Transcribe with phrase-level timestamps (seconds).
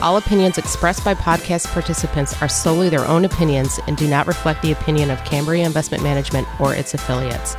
[0.00, 4.62] All opinions expressed by podcast participants are solely their own opinions and do not reflect
[4.62, 7.56] the opinion of Cambria Investment Management or its affiliates.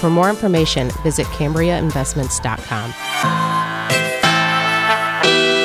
[0.00, 2.92] For more information, visit CambriaInvestments.com.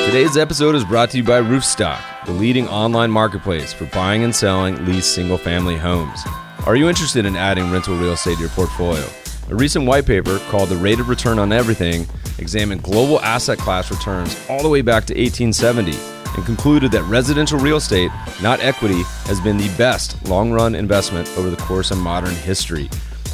[0.06, 4.34] Today's episode is brought to you by Roofstock, the leading online marketplace for buying and
[4.34, 6.22] selling leased single family homes.
[6.66, 9.04] Are you interested in adding rental real estate to your portfolio?
[9.50, 12.06] A recent white paper called The Rate of Return on Everything
[12.38, 15.92] examined global asset class returns all the way back to 1870
[16.34, 21.28] and concluded that residential real estate, not equity, has been the best long run investment
[21.36, 22.88] over the course of modern history.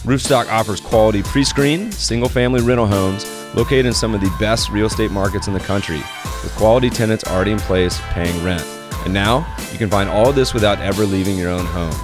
[0.04, 4.70] Roofstock offers quality pre screened, single family rental homes located in some of the best
[4.70, 5.98] real estate markets in the country,
[6.42, 8.66] with quality tenants already in place paying rent.
[9.04, 11.94] And now you can find all this without ever leaving your own home.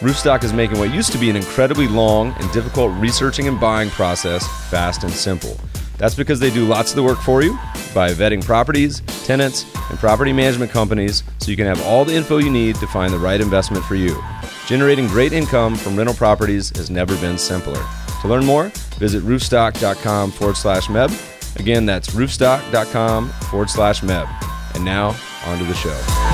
[0.00, 3.90] Roofstock is making what used to be an incredibly long and difficult researching and buying
[3.90, 5.58] process fast and simple.
[5.96, 7.54] That's because they do lots of the work for you
[7.92, 12.38] by vetting properties, tenants, and property management companies so you can have all the info
[12.38, 14.22] you need to find the right investment for you.
[14.66, 17.84] Generating great income from rental properties has never been simpler.
[18.22, 18.68] To learn more,
[18.98, 21.10] visit roofstock.com forward slash MEB.
[21.56, 24.28] Again, that's roofstock.com forward slash MEB.
[24.76, 26.27] And now, on to the show.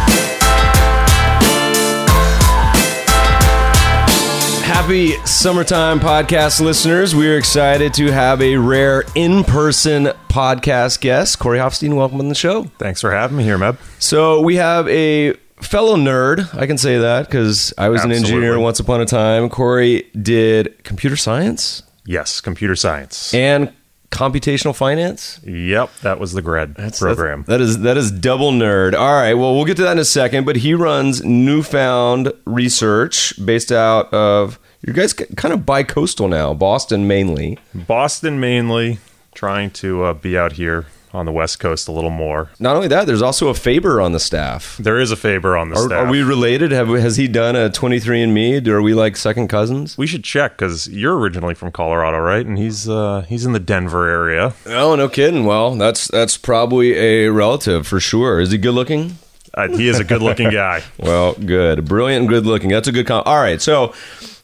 [4.64, 7.14] Happy summertime podcast listeners.
[7.14, 11.38] We're excited to have a rare in person podcast guest.
[11.38, 12.64] Corey Hoffstein, welcome on the show.
[12.78, 13.76] Thanks for having me here, Meb.
[13.98, 16.52] So, we have a fellow nerd.
[16.58, 18.18] I can say that because I was Absolutely.
[18.20, 19.48] an engineer once upon a time.
[19.50, 23.32] Corey did computer science Yes, computer science.
[23.34, 23.70] and
[24.14, 25.40] computational finance.
[25.44, 27.44] yep, that was the grad program.
[27.48, 28.94] That is that is double nerd.
[28.94, 29.34] All right.
[29.34, 30.46] Well, we'll get to that in a second.
[30.46, 37.08] But he runs Newfound Research, based out of you guys kind of bi-coastal now, Boston
[37.08, 37.58] mainly.
[37.74, 38.98] Boston mainly,
[39.34, 42.50] trying to uh, be out here on the West Coast a little more.
[42.58, 44.76] Not only that, there's also a Faber on the staff.
[44.78, 46.06] There is a Faber on the Are, staff.
[46.06, 46.72] are we related?
[46.72, 48.66] Have has he done a 23andMe?
[48.66, 49.96] Are we like second cousins?
[49.96, 52.44] We should check because you're originally from Colorado, right?
[52.44, 54.54] And he's uh, he's in the Denver area.
[54.66, 55.44] Oh, no kidding.
[55.44, 58.40] Well, that's that's probably a relative for sure.
[58.40, 59.18] Is he good looking?
[59.56, 60.82] Uh, he is a good-looking guy.
[60.98, 61.84] Well, good.
[61.84, 62.70] Brilliant good looking.
[62.70, 63.24] That's a good comp.
[63.28, 63.62] All right.
[63.62, 63.88] So,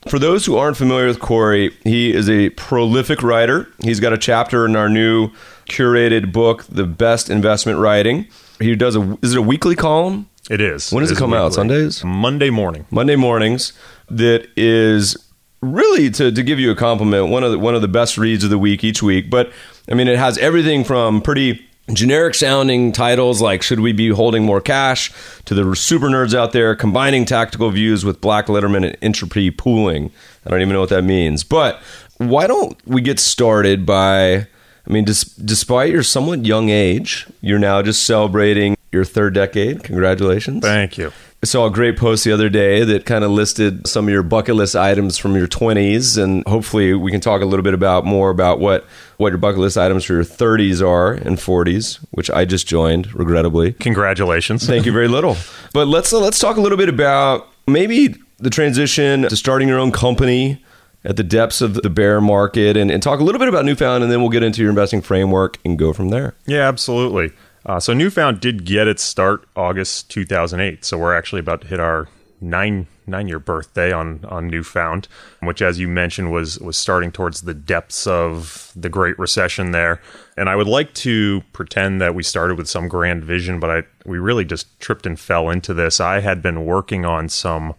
[0.08, 3.66] for those who aren't familiar with Corey, he is a prolific writer.
[3.82, 5.32] He's got a chapter in our new
[5.70, 8.26] curated book, The Best Investment Writing.
[8.58, 10.28] He does a, is it a weekly column?
[10.50, 10.90] It is.
[10.90, 11.54] When does it come out?
[11.54, 12.04] Sundays?
[12.04, 12.86] Monday morning.
[12.90, 13.72] Monday mornings
[14.10, 15.16] that is
[15.62, 18.42] really to, to give you a compliment one of the, one of the best reads
[18.42, 19.52] of the week each week but
[19.90, 24.42] i mean it has everything from pretty generic sounding titles like should we be holding
[24.42, 25.12] more cash
[25.44, 30.10] to the super nerds out there combining tactical views with Black-Litterman and entropy pooling
[30.46, 31.78] i don't even know what that means but
[32.16, 34.46] why don't we get started by
[34.86, 39.82] i mean dis- despite your somewhat young age you're now just celebrating your third decade
[39.82, 41.12] congratulations Thank you.
[41.42, 44.22] I saw a great post the other day that kind of listed some of your
[44.22, 48.04] bucket list items from your 20s, and hopefully we can talk a little bit about
[48.04, 48.84] more about what
[49.16, 53.14] what your bucket list items for your 30s are and 40s, which I just joined,
[53.14, 53.72] regrettably.
[53.72, 54.66] Congratulations.
[54.66, 55.38] Thank you very little.
[55.72, 59.92] But let's let's talk a little bit about maybe the transition to starting your own
[59.92, 60.62] company
[61.04, 64.02] at the depths of the bear market, and, and talk a little bit about Newfound,
[64.02, 66.34] and then we'll get into your investing framework and go from there.
[66.46, 67.32] Yeah, absolutely.
[67.64, 70.84] Uh, so Newfound did get its start August 2008.
[70.84, 72.08] So we're actually about to hit our
[72.40, 75.08] nine nine year birthday on on Newfound,
[75.42, 80.00] which, as you mentioned, was was starting towards the depths of the Great Recession there.
[80.36, 83.82] And I would like to pretend that we started with some grand vision, but I
[84.06, 86.00] we really just tripped and fell into this.
[86.00, 87.74] I had been working on some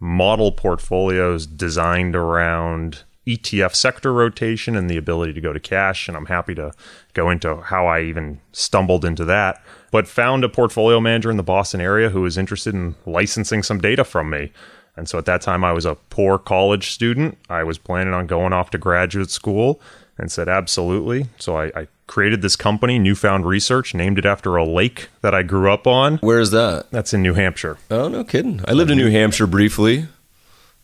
[0.00, 6.08] model portfolios designed around ETF sector rotation and the ability to go to cash.
[6.08, 6.72] And I'm happy to
[7.12, 9.62] go into how I even stumbled into that.
[9.90, 13.80] But found a portfolio manager in the Boston area who was interested in licensing some
[13.80, 14.52] data from me.
[14.96, 17.38] And so at that time, I was a poor college student.
[17.48, 19.80] I was planning on going off to graduate school
[20.18, 21.26] and said, absolutely.
[21.38, 25.42] So I, I created this company, Newfound Research, named it after a lake that I
[25.42, 26.18] grew up on.
[26.18, 26.90] Where is that?
[26.90, 27.78] That's in New Hampshire.
[27.90, 28.60] Oh, no kidding.
[28.66, 30.06] I lived in New Hampshire briefly.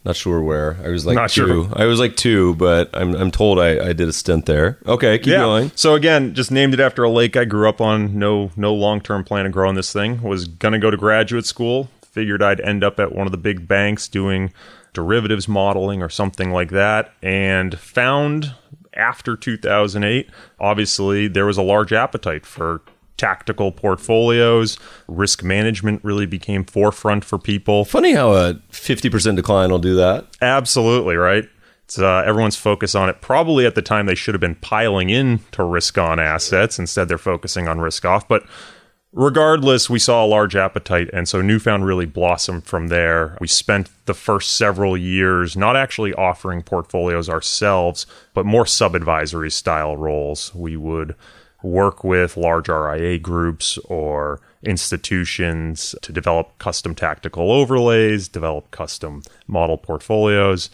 [0.05, 0.77] Not sure where.
[0.85, 1.47] I was like Not two.
[1.47, 1.69] sure.
[1.75, 4.79] I was like two, but I'm I'm told I, I did a stint there.
[4.87, 5.73] Okay, keep going.
[5.77, 8.19] So again, just named it after a lake I grew up on.
[8.19, 10.21] No no long term plan of growing this thing.
[10.23, 11.89] Was gonna go to graduate school.
[12.13, 14.53] Figured I'd end up at one of the big banks doing
[14.93, 18.55] derivatives modeling or something like that, and found
[18.96, 22.82] after 2008, obviously there was a large appetite for
[23.17, 24.79] tactical portfolios.
[25.08, 27.85] Risk management really became forefront for people.
[27.85, 30.26] Funny how a 50% decline will do that.
[30.41, 31.49] Absolutely, right?
[31.85, 33.20] It's uh, everyone's focus on it.
[33.20, 36.79] Probably at the time they should have been piling in to risk on assets.
[36.79, 38.26] Instead, they're focusing on risk off.
[38.26, 38.44] But
[39.14, 41.08] regardless, we saw a large appetite.
[41.12, 43.38] And so Newfound really blossomed from there.
[43.40, 49.50] We spent the first several years not actually offering portfolios ourselves, but more sub advisory
[49.50, 50.55] style roles.
[50.55, 51.14] We would
[51.62, 59.78] work with large RIA groups or institutions to develop custom tactical overlays, develop custom model
[59.78, 60.69] portfolios.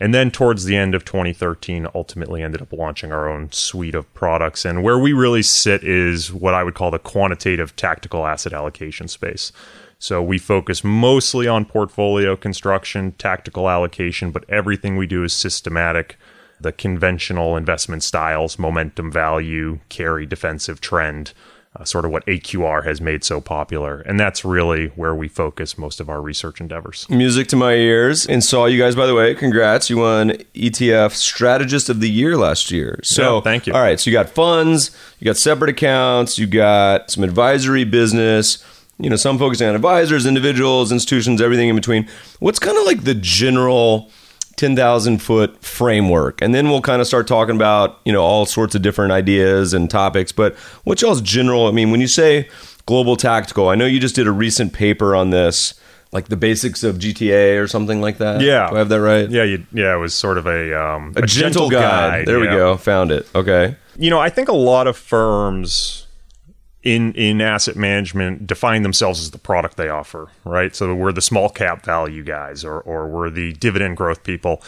[0.00, 4.12] And then towards the end of 2013, ultimately ended up launching our own suite of
[4.12, 4.64] products.
[4.64, 9.06] And where we really sit is what I would call the quantitative tactical asset allocation
[9.06, 9.52] space.
[10.00, 16.18] So we focus mostly on portfolio construction, tactical allocation, but everything we do is systematic.
[16.60, 21.32] The conventional investment styles, momentum value, carry, defensive trend,
[21.76, 24.00] uh, sort of what AQR has made so popular.
[24.02, 27.08] And that's really where we focus most of our research endeavors.
[27.10, 28.26] Music to my ears.
[28.26, 29.90] And saw you guys, by the way, congrats.
[29.90, 33.00] You won ETF Strategist of the Year last year.
[33.02, 33.72] So Yeah, thank you.
[33.72, 33.98] All right.
[33.98, 38.64] So you got funds, you got separate accounts, you got some advisory business,
[38.98, 42.08] you know, some focusing on advisors, individuals, institutions, everything in between.
[42.38, 44.10] What's kind of like the general
[44.56, 46.40] 10,000 foot framework.
[46.40, 49.74] And then we'll kind of start talking about, you know, all sorts of different ideas
[49.74, 50.32] and topics.
[50.32, 50.54] But
[50.84, 51.66] what's y'all's general?
[51.66, 52.48] I mean, when you say
[52.86, 55.74] global tactical, I know you just did a recent paper on this,
[56.12, 58.40] like the basics of GTA or something like that.
[58.40, 58.68] Yeah.
[58.70, 59.28] Do I have that right?
[59.28, 62.26] Yeah, you, yeah, it was sort of a um, A, gentle, guide.
[62.26, 62.76] There we go.
[62.76, 63.26] Found it.
[63.34, 63.76] Okay.
[63.96, 66.06] You know, I think a lot of firms
[66.84, 70.76] in in asset management define themselves as the product they offer, right?
[70.76, 74.62] So we're the small cap value guys, or or we're the dividend growth people.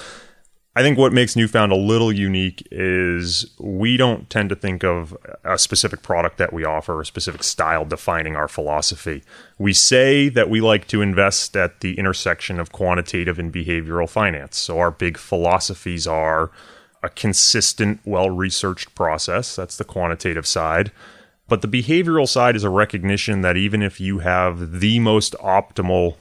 [0.75, 5.17] I think what makes Newfound a little unique is we don't tend to think of
[5.43, 9.25] a specific product that we offer, a specific style defining our philosophy.
[9.59, 14.59] We say that we like to invest at the intersection of quantitative and behavioral finance.
[14.59, 16.51] So our big philosophies are
[17.03, 19.57] a consistent, well researched process.
[19.57, 20.93] That's the quantitative side.
[21.49, 26.17] But the behavioral side is a recognition that even if you have the most optimal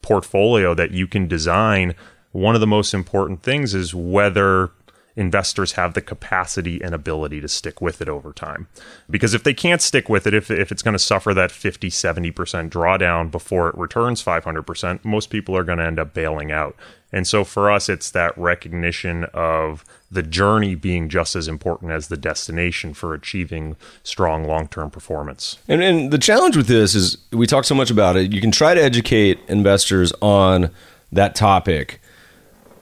[0.00, 1.94] portfolio that you can design,
[2.30, 4.70] one of the most important things is whether
[5.18, 8.68] investors have the capacity and ability to stick with it over time.
[9.10, 11.90] Because if they can't stick with it, if, if it's going to suffer that 50,
[11.90, 12.32] 70%
[12.70, 16.76] drawdown before it returns 500%, most people are going to end up bailing out.
[17.12, 22.08] And so for us, it's that recognition of the journey being just as important as
[22.08, 25.58] the destination for achieving strong long term performance.
[25.66, 28.32] And, and the challenge with this is we talk so much about it.
[28.32, 30.70] You can try to educate investors on
[31.10, 32.00] that topic,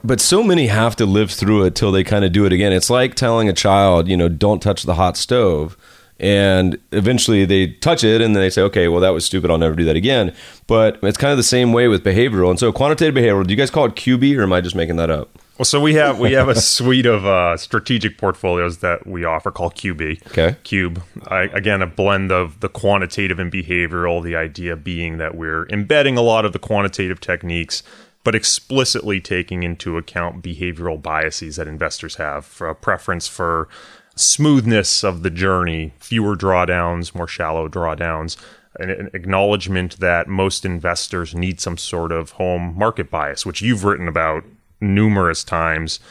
[0.03, 2.71] but so many have to live through it till they kind of do it again.
[2.71, 5.77] It's like telling a child, you know, don't touch the hot stove.
[6.19, 9.51] And eventually they touch it and then they say, okay, well, that was stupid.
[9.51, 10.33] I'll never do that again.
[10.65, 12.49] But it's kind of the same way with behavioral.
[12.49, 14.95] And so, quantitative behavioral, do you guys call it QB or am I just making
[14.95, 15.29] that up?
[15.57, 19.49] Well, so we have we have a suite of uh, strategic portfolios that we offer
[19.49, 20.27] called QB.
[20.27, 20.55] Okay.
[20.63, 21.01] Cube.
[21.27, 24.23] I, again, a blend of the quantitative and behavioral.
[24.23, 27.81] The idea being that we're embedding a lot of the quantitative techniques,
[28.27, 33.69] but explicitly taking into account behavioral biases that investors have, for a preference for
[34.17, 38.35] smoothness of the journey, fewer drawdowns, more shallow drawdowns.
[38.79, 43.85] An, an acknowledgement that most investors need some sort of home market bias, which you've
[43.85, 44.43] written about
[44.81, 46.01] numerous times,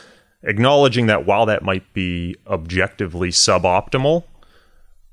[0.42, 4.24] acknowledging that while that might be objectively suboptimal,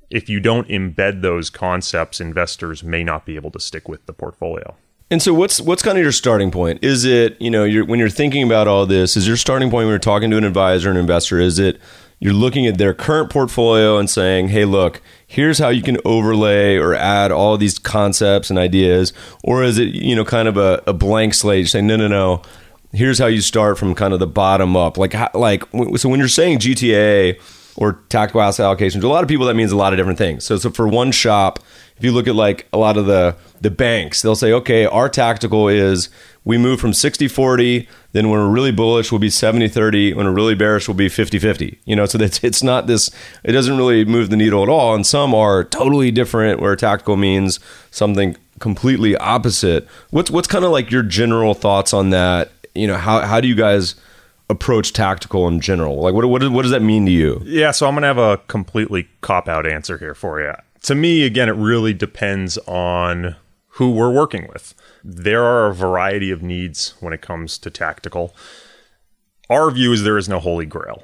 [0.10, 4.14] if you don't embed those concepts, investors may not be able to stick with the
[4.14, 4.78] portfolio.
[5.14, 6.84] And so, what's what's kind of your starting point?
[6.84, 9.16] Is it you know you're, when you're thinking about all this?
[9.16, 11.40] Is your starting point when you're talking to an advisor, an investor?
[11.40, 11.80] Is it
[12.18, 16.78] you're looking at their current portfolio and saying, "Hey, look, here's how you can overlay
[16.78, 20.82] or add all these concepts and ideas," or is it you know kind of a,
[20.88, 22.42] a blank slate, saying, "No, no, no."
[22.92, 24.98] Here's how you start from kind of the bottom up.
[24.98, 25.64] Like, like
[25.96, 27.40] so when you're saying GTA
[27.76, 30.18] or tactical asset allocation, to a lot of people that means a lot of different
[30.18, 30.44] things.
[30.44, 31.60] So, so for one shop,
[31.98, 35.10] if you look at like a lot of the the banks, they'll say, okay, our
[35.10, 36.10] tactical is
[36.44, 40.56] we move from 60-40, then when we're really bullish, we'll be 70-30, when we're really
[40.56, 41.78] bearish, we'll be 50-50.
[41.86, 43.10] You know, so that's it's not this
[43.44, 44.96] it doesn't really move the needle at all.
[44.96, 47.60] And some are totally different where tactical means
[47.92, 49.88] something completely opposite.
[50.10, 53.48] What's what's kind of like your general thoughts on that you know, how how do
[53.48, 53.96] you guys
[54.50, 56.02] approach tactical in general?
[56.02, 57.42] Like, what what what does that mean to you?
[57.46, 60.54] Yeah, so I'm going to have a completely cop out answer here for you.
[60.84, 63.38] To me, again, it really depends on
[63.76, 64.76] who we're working with.
[65.04, 68.36] There are a variety of needs when it comes to tactical.
[69.50, 71.04] Our view is there is no holy grail.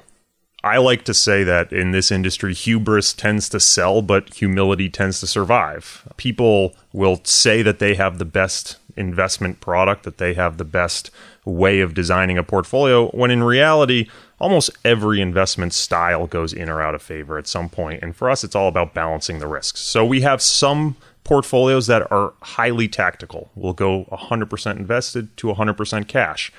[0.62, 5.18] I like to say that in this industry, hubris tends to sell, but humility tends
[5.20, 6.06] to survive.
[6.18, 11.10] People will say that they have the best investment product, that they have the best
[11.44, 16.82] way of designing a portfolio, when in reality, almost every investment style goes in or
[16.82, 18.02] out of favor at some point.
[18.02, 19.80] And for us, it's all about balancing the risks.
[19.80, 23.50] So we have some portfolios that are highly tactical.
[23.54, 26.52] We'll go 100% invested to 100% cash.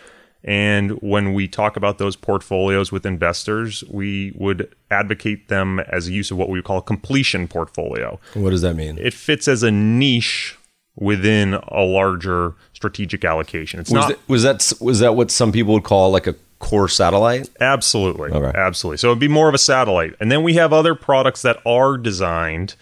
[0.44, 6.12] And when we talk about those portfolios with investors, we would advocate them as a
[6.12, 8.20] use of what we call a completion portfolio.
[8.34, 8.98] What does that mean?
[8.98, 10.58] It fits as a niche
[10.95, 13.79] within a larger strategic allocation.
[13.79, 16.36] It's was, not that, was that was that what some people would call like a
[16.60, 17.50] core satellite?
[17.60, 18.57] absolutely, Okay.
[18.57, 18.98] absolutely.
[18.98, 20.13] So it'd be more of a satellite.
[20.19, 22.75] And then we have other products that are designed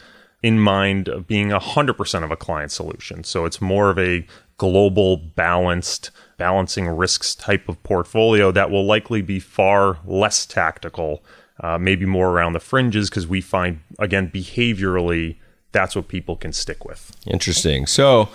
[0.44, 3.24] in mind of being 100% of a client solution.
[3.24, 4.26] So it's more of a
[4.58, 11.24] global balanced balancing risks type of portfolio that will likely be far less tactical,
[11.62, 15.38] uh, maybe more around the fringes because we find again behaviorally
[15.72, 17.16] that's what people can stick with.
[17.28, 17.86] Interesting.
[17.86, 18.30] So,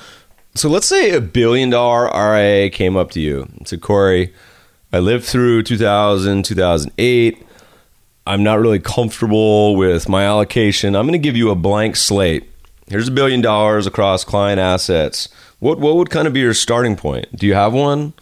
[0.55, 4.33] so let's say a billion dollar RIA came up to you and said, Corey,
[4.93, 7.47] I lived through 2000, 2008.
[8.27, 10.95] I'm not really comfortable with my allocation.
[10.95, 12.49] I'm going to give you a blank slate.
[12.89, 15.29] Here's a billion dollars across client assets.
[15.59, 17.35] What what would kind of be your starting point?
[17.37, 18.13] Do you have one?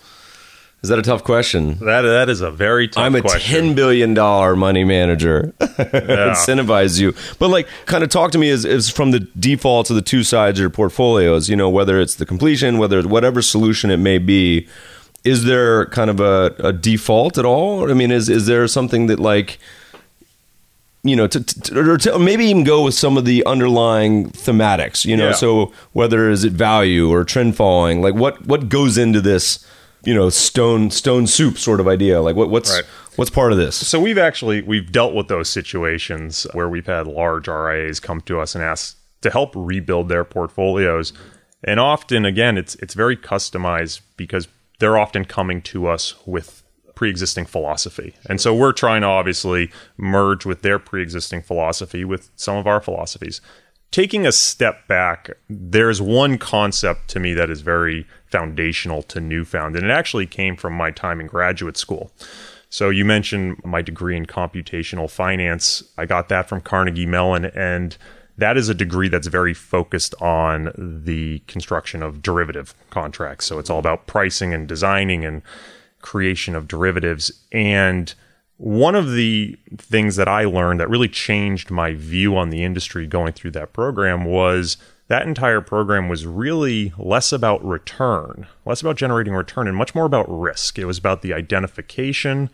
[0.83, 1.79] Is that a tough question?
[1.79, 3.05] That that is a very tough question.
[3.05, 3.65] I'm a question.
[3.67, 5.55] ten billion dollar money manager.
[5.61, 9.97] Incentivize you, but like, kind of talk to me as, as from the defaults of
[9.97, 11.49] the two sides of your portfolios.
[11.49, 14.69] You know, whether it's the completion, whether it's whatever solution it may be.
[15.25, 17.89] Is there kind of a, a default at all?
[17.89, 19.61] I mean, is is there something that like
[21.05, 25.05] you know, to, to, or to, maybe even go with some of the underlying thematics.
[25.05, 25.35] You know, Yeah.
[25.35, 29.65] so whether is it value or trend following, like what what goes into this,
[30.05, 32.21] you know, stone stone soup sort of idea.
[32.21, 32.85] Like what what's Right.
[33.17, 33.77] what's part of this?
[33.77, 38.41] So we've actually we've dealt with those situations where we've had large RIAs come to
[38.41, 41.13] us and ask to help rebuild their portfolios.
[41.65, 46.63] And often again it's it's very customized because they're often coming to us with
[46.95, 48.15] pre-existing philosophy.
[48.29, 52.81] And so we're trying to obviously merge with their pre-existing philosophy with some of our
[52.81, 53.41] philosophies.
[53.91, 59.77] Taking a step back, there's one concept to me that is very foundational to Newfound,
[59.77, 62.11] and it actually came from my time in graduate school.
[62.71, 65.83] So you mentioned my degree in computational finance.
[65.99, 67.97] I got that from Carnegie Mellon, and
[68.39, 70.73] that is a degree that's very focused on
[71.05, 73.45] the construction of derivative contracts.
[73.45, 75.43] So it's all about pricing and designing and
[76.01, 77.31] creation of derivatives.
[77.53, 78.15] And
[78.57, 83.07] one of the things that I learned that really changed my view on the industry
[83.07, 88.97] going through that program was that entire program was really less about return, less about
[88.97, 90.79] generating return, and much more about risk.
[90.79, 92.51] It was about the identification,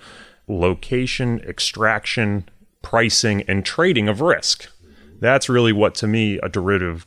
[0.48, 2.48] location, extraction,
[2.82, 4.68] pricing, and trading of risk.
[5.20, 7.06] That's really what, to me, a derivative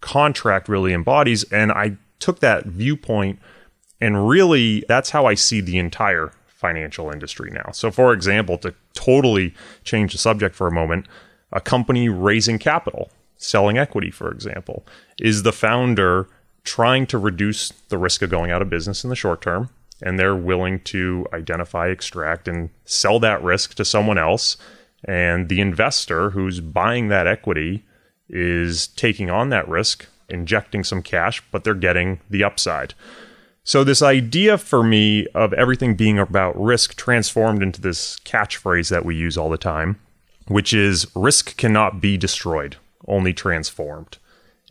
[0.00, 1.44] contract really embodies.
[1.44, 3.38] And I took that viewpoint
[4.00, 7.70] and really, that's how I see the entire financial industry now.
[7.72, 9.54] So, for example, to totally
[9.84, 11.06] change the subject for a moment,
[11.52, 14.86] a company raising capital, selling equity, for example,
[15.18, 16.28] is the founder
[16.62, 19.70] trying to reduce the risk of going out of business in the short term.
[20.02, 24.56] And they're willing to identify, extract, and sell that risk to someone else.
[25.04, 27.84] And the investor who's buying that equity
[28.28, 32.94] is taking on that risk, injecting some cash, but they're getting the upside.
[33.62, 39.04] So, this idea for me of everything being about risk transformed into this catchphrase that
[39.04, 40.00] we use all the time,
[40.48, 42.76] which is risk cannot be destroyed,
[43.10, 44.18] only transformed.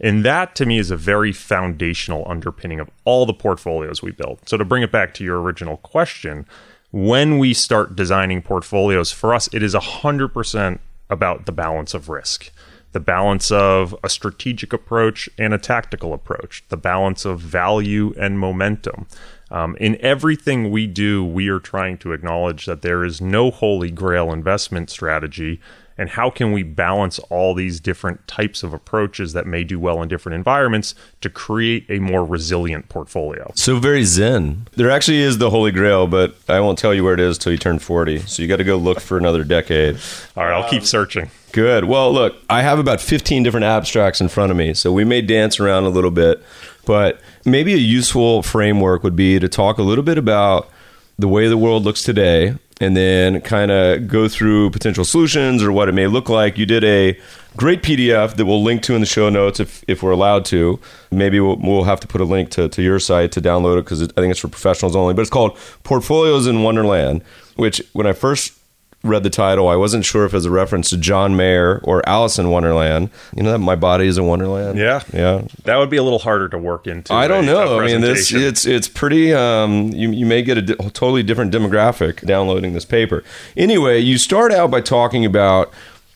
[0.02, 4.40] And that to me is a very foundational underpinning of all the portfolios we build.
[4.48, 6.46] So, to bring it back to your original question,
[6.92, 10.80] when we start designing portfolios, for us, it is 100%
[11.10, 12.52] about the balance of risk
[12.92, 18.40] the balance of a strategic approach and a tactical approach, the balance of value and
[18.40, 19.08] momentum.
[19.52, 23.92] Um, in everything we do, we are trying to acknowledge that there is no holy
[23.92, 25.60] grail investment strategy.
[26.00, 30.02] And how can we balance all these different types of approaches that may do well
[30.02, 33.52] in different environments to create a more resilient portfolio?
[33.56, 34.70] So very zen.
[34.78, 37.52] There actually is the holy grail, but I won't tell you where it is till
[37.52, 38.20] you turn 40.
[38.20, 40.00] So you got to go look for another decade.
[40.38, 41.32] All right, I'll keep searching.
[41.52, 41.84] Good.
[41.84, 45.22] Well, look, I have about 15 different abstracts in front of me, so we may
[45.22, 46.42] dance around a little bit,
[46.86, 50.70] but maybe a useful framework would be to talk a little bit about
[51.18, 55.72] the way the world looks today and then kind of go through potential solutions or
[55.72, 56.58] what it may look like.
[56.58, 57.20] You did a
[57.58, 60.80] great PDF that we'll link to in the show notes if, if we're allowed to.
[61.12, 63.86] Maybe we'll, we'll have to put a link to, to your site to download it
[63.86, 65.14] because I think it's for professionals only.
[65.14, 67.22] But it's called Portfolios in Wonderland,
[67.56, 68.59] which when I first
[69.04, 72.08] read the title, I wasn't sure if it was a reference to John Mayer or
[72.08, 73.10] Alice in Wonderland.
[73.36, 74.78] You know that my body is a Wonderland.
[74.78, 75.44] Yeah, yeah.
[75.64, 77.14] That would be a little harder to work into.
[77.14, 77.80] I don't a- know.
[77.80, 79.34] a I mean, this it's it's pretty.
[79.34, 83.24] Um, you you may get a di- totally different demographic downloading this paper.
[83.56, 85.72] Anyway, you start out by talking about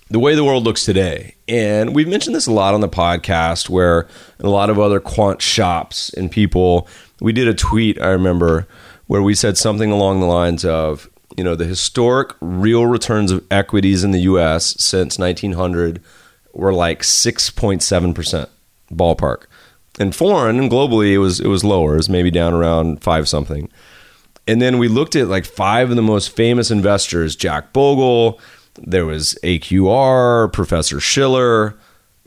[0.09, 3.69] the way the world looks today, and we've mentioned this a lot on the podcast,
[3.69, 4.07] where
[4.41, 6.87] a lot of other quant shops and people,
[7.21, 7.99] we did a tweet.
[8.01, 8.67] I remember
[9.07, 13.43] where we said something along the lines of, you know, the historic real returns of
[13.49, 14.75] equities in the U.S.
[14.81, 16.01] since 1900
[16.53, 18.49] were like 6.7 percent
[18.91, 19.45] ballpark
[19.99, 23.27] and foreign and globally it was it was lower it was maybe down around five
[23.27, 23.69] something
[24.47, 28.39] and then we looked at like five of the most famous investors jack bogle
[28.77, 31.75] there was aqr professor Shiller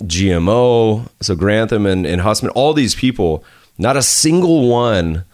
[0.03, 3.45] gmo so grantham and, and hussman all these people
[3.79, 5.25] not a single one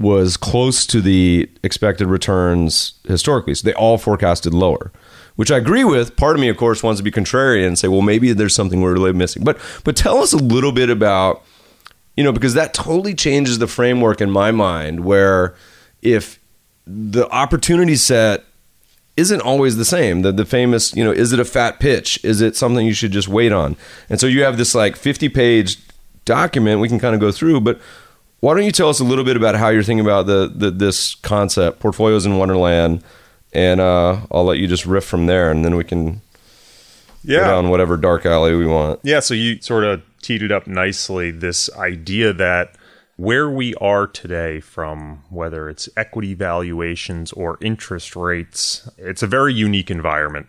[0.00, 4.90] was close to the expected returns historically so they all forecasted lower
[5.40, 6.16] which I agree with.
[6.16, 8.82] Part of me, of course, wants to be contrarian and say, well, maybe there's something
[8.82, 9.42] we're really missing.
[9.42, 11.42] But but tell us a little bit about,
[12.14, 15.02] you know, because that totally changes the framework in my mind.
[15.02, 15.54] Where
[16.02, 16.38] if
[16.86, 18.44] the opportunity set
[19.16, 22.22] isn't always the same, the the famous, you know, is it a fat pitch?
[22.22, 23.76] Is it something you should just wait on?
[24.10, 25.78] And so you have this like 50 page
[26.26, 27.80] document we can kind of go through, but.
[28.40, 30.70] Why don't you tell us a little bit about how you're thinking about the, the
[30.70, 33.04] this concept, portfolios in Wonderland,
[33.52, 36.22] and uh, I'll let you just riff from there, and then we can
[37.22, 37.40] yeah.
[37.40, 39.00] go down whatever dark alley we want.
[39.02, 42.76] Yeah, so you sort of teed it up nicely this idea that
[43.16, 49.52] where we are today, from whether it's equity valuations or interest rates, it's a very
[49.52, 50.46] unique environment.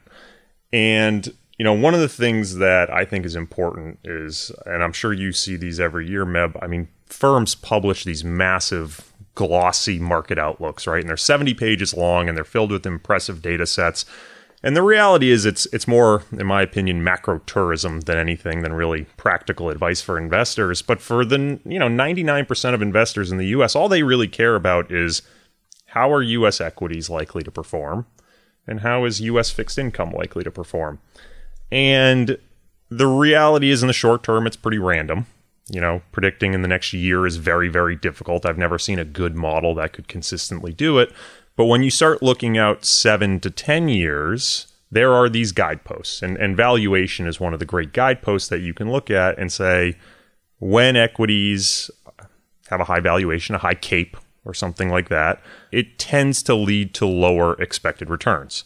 [0.71, 4.94] And, you know, one of the things that I think is important is, and I'm
[4.94, 10.37] sure you see these every year, Meb, I mean, firms publish these massive glossy market
[10.37, 11.01] outlooks, right?
[11.01, 14.05] And they're 70 pages long and they're filled with impressive data sets.
[14.63, 18.74] And the reality is it's it's more, in my opinion, macro tourism than anything than
[18.74, 20.83] really practical advice for investors.
[20.83, 24.55] But for the you know 99% of investors in the US, all they really care
[24.55, 25.24] about is
[25.87, 28.05] how are US equities likely to perform
[28.67, 31.00] and how is US fixed income likely to perform.
[31.71, 32.37] And
[32.89, 35.25] the reality is in the short term it's pretty random.
[35.72, 38.46] You know, predicting in the next year is very, very difficult.
[38.46, 41.12] I've never seen a good model that could consistently do it.
[41.55, 46.22] But when you start looking out seven to 10 years, there are these guideposts.
[46.22, 49.51] And, and valuation is one of the great guideposts that you can look at and
[49.51, 49.96] say,
[50.60, 51.90] when equities
[52.68, 56.94] have a high valuation, a high cape, or something like that, it tends to lead
[56.96, 58.64] to lower expected returns.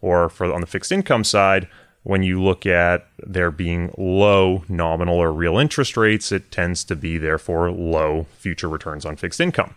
[0.00, 1.68] Or for on the fixed income side,
[2.06, 6.94] when you look at there being low nominal or real interest rates, it tends to
[6.94, 9.74] be therefore low future returns on fixed income.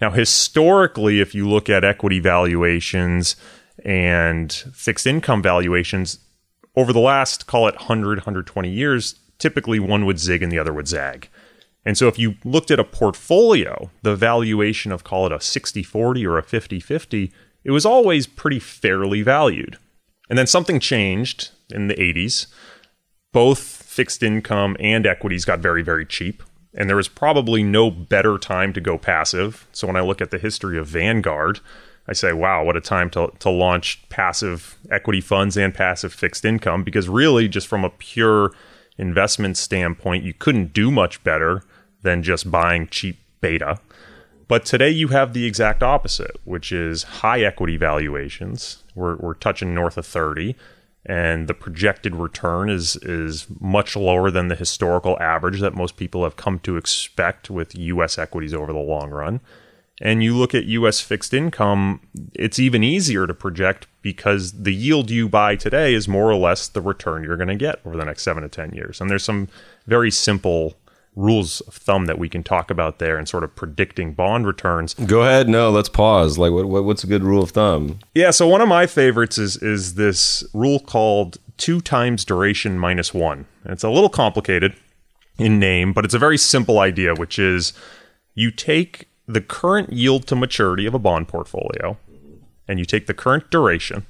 [0.00, 3.34] Now, historically, if you look at equity valuations
[3.84, 6.20] and fixed income valuations
[6.76, 10.72] over the last, call it 100, 120 years, typically one would zig and the other
[10.72, 11.28] would zag.
[11.84, 15.82] And so if you looked at a portfolio, the valuation of, call it a 60
[15.82, 17.32] 40 or a 50 50,
[17.64, 19.78] it was always pretty fairly valued.
[20.30, 22.46] And then something changed in the 80s.
[23.32, 26.42] Both fixed income and equities got very, very cheap.
[26.74, 29.66] And there was probably no better time to go passive.
[29.72, 31.60] So when I look at the history of Vanguard,
[32.08, 36.44] I say, wow, what a time to, to launch passive equity funds and passive fixed
[36.44, 36.82] income.
[36.82, 38.52] Because really, just from a pure
[38.98, 41.62] investment standpoint, you couldn't do much better
[42.02, 43.78] than just buying cheap beta.
[44.48, 48.82] But today you have the exact opposite, which is high equity valuations.
[48.94, 50.56] We're, we're touching north of 30
[51.04, 56.22] and the projected return is is much lower than the historical average that most people
[56.24, 59.40] have come to expect with US equities over the long run.
[60.00, 62.00] And you look at US fixed income,
[62.34, 66.68] it's even easier to project because the yield you buy today is more or less
[66.68, 69.00] the return you're going to get over the next 7 to 10 years.
[69.00, 69.48] And there's some
[69.86, 70.74] very simple
[71.14, 74.94] rules of thumb that we can talk about there and sort of predicting bond returns.
[74.94, 75.48] Go ahead.
[75.48, 76.38] No, let's pause.
[76.38, 77.98] Like, what, what what's a good rule of thumb?
[78.14, 83.12] Yeah, so one of my favorites is is this rule called two times duration minus
[83.12, 83.46] one.
[83.64, 84.74] And it's a little complicated
[85.38, 87.72] in name, but it's a very simple idea, which is
[88.34, 91.96] you take the current yield to maturity of a bond portfolio
[92.66, 94.06] and you take the current duration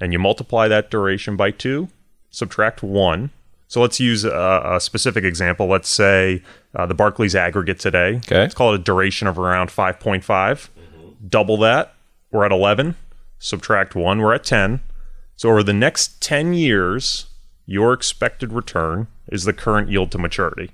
[0.00, 1.88] and you multiply that duration by two,
[2.30, 3.30] subtract one.
[3.72, 5.66] So let's use a, a specific example.
[5.66, 6.42] Let's say
[6.76, 8.16] uh, the Barclays aggregate today.
[8.16, 8.40] Okay.
[8.40, 10.68] Let's call it a duration of around 5.5.
[11.26, 11.94] Double that,
[12.30, 12.96] we're at 11.
[13.38, 14.82] Subtract 1, we're at 10.
[15.36, 17.28] So over the next 10 years,
[17.64, 20.72] your expected return is the current yield to maturity.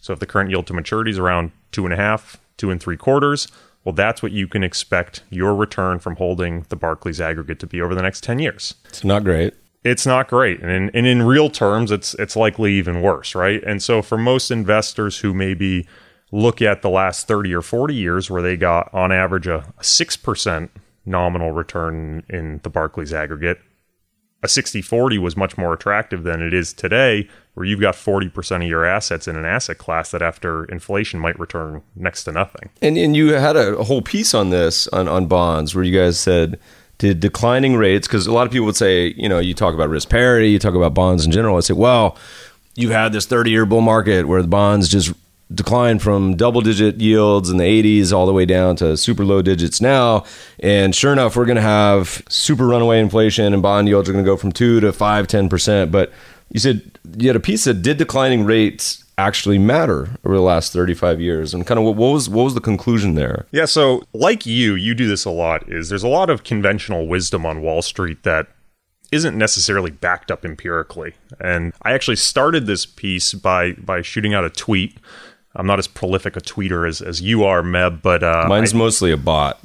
[0.00, 2.80] So if the current yield to maturity is around two and a half, two and
[2.80, 3.46] three quarters,
[3.84, 7.80] well, that's what you can expect your return from holding the Barclays aggregate to be
[7.80, 8.74] over the next 10 years.
[8.86, 9.54] It's not great.
[9.84, 10.60] It's not great.
[10.60, 13.62] And in, and in real terms, it's, it's likely even worse, right?
[13.64, 15.86] And so for most investors who maybe
[16.30, 19.82] look at the last 30 or 40 years where they got on average a, a
[19.82, 20.68] 6%
[21.04, 23.58] nominal return in the Barclays aggregate,
[24.42, 28.56] a 60 40 was much more attractive than it is today, where you've got 40%
[28.56, 32.70] of your assets in an asset class that after inflation might return next to nothing.
[32.80, 36.18] And, and you had a whole piece on this on, on bonds where you guys
[36.18, 36.58] said,
[37.02, 39.88] did declining rates, because a lot of people would say, you know, you talk about
[39.88, 41.56] risk parity, you talk about bonds in general.
[41.56, 42.16] I say, well,
[42.76, 45.12] you've had this 30 year bull market where the bonds just
[45.52, 49.42] declined from double digit yields in the 80s all the way down to super low
[49.42, 50.24] digits now.
[50.60, 54.24] And sure enough, we're going to have super runaway inflation and bond yields are going
[54.24, 55.90] to go from 2 to 5, 10%.
[55.90, 56.12] But
[56.52, 56.82] you said
[57.18, 61.54] you had a piece that did declining rates actually matter over the last 35 years?
[61.54, 63.46] And kind of what, what was what was the conclusion there?
[63.52, 67.06] Yeah so like you you do this a lot is there's a lot of conventional
[67.06, 68.48] wisdom on wall street that
[69.10, 71.14] isn't necessarily backed up empirically.
[71.40, 74.98] And i actually started this piece by by shooting out a tweet.
[75.54, 78.78] I'm not as prolific a tweeter as, as you are, Meb, but uh, mine's I,
[78.78, 79.60] mostly a bot.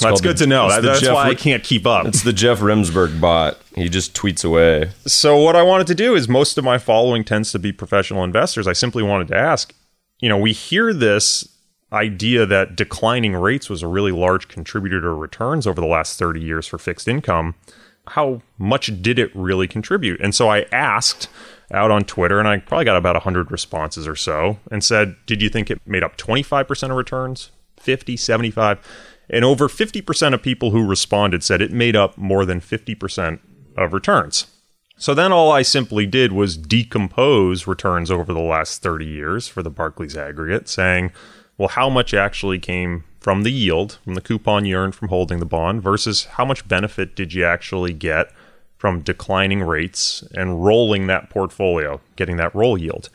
[0.00, 0.68] That's good the, to know.
[0.68, 2.06] That, that's Jeff, why I can't keep up.
[2.06, 3.58] It's the Jeff Remsburg bot.
[3.74, 4.90] He just tweets away.
[5.06, 8.24] So what I wanted to do is most of my following tends to be professional
[8.24, 8.66] investors.
[8.66, 9.74] I simply wanted to ask,
[10.20, 11.48] you know, we hear this
[11.92, 16.40] idea that declining rates was a really large contributor to returns over the last 30
[16.40, 17.54] years for fixed income.
[18.08, 20.20] How much did it really contribute?
[20.20, 21.28] And so I asked
[21.72, 25.42] out on Twitter, and I probably got about 100 responses or so, and said, Did
[25.42, 27.50] you think it made up 25% of returns?
[27.78, 28.78] 50, 75?
[29.28, 33.40] And over 50% of people who responded said it made up more than 50%
[33.76, 34.46] of returns.
[34.98, 39.62] So then all I simply did was decompose returns over the last 30 years for
[39.62, 41.12] the Barclays aggregate, saying,
[41.58, 45.38] well, how much actually came from the yield, from the coupon you earned from holding
[45.38, 48.32] the bond, versus how much benefit did you actually get
[48.78, 53.08] from declining rates and rolling that portfolio, getting that roll yield.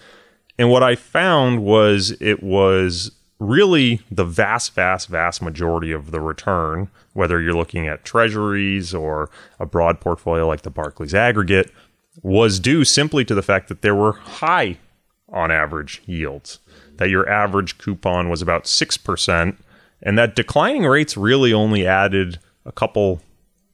[0.60, 6.21] And what I found was it was really the vast, vast, vast majority of the
[6.21, 11.71] return, whether you're looking at treasuries or a broad portfolio like the Barclays aggregate,
[12.21, 14.77] was due simply to the fact that there were high
[15.30, 16.60] on average yields,
[16.97, 19.58] that your average coupon was about 6%,
[20.04, 23.21] and that declining rates really only added a couple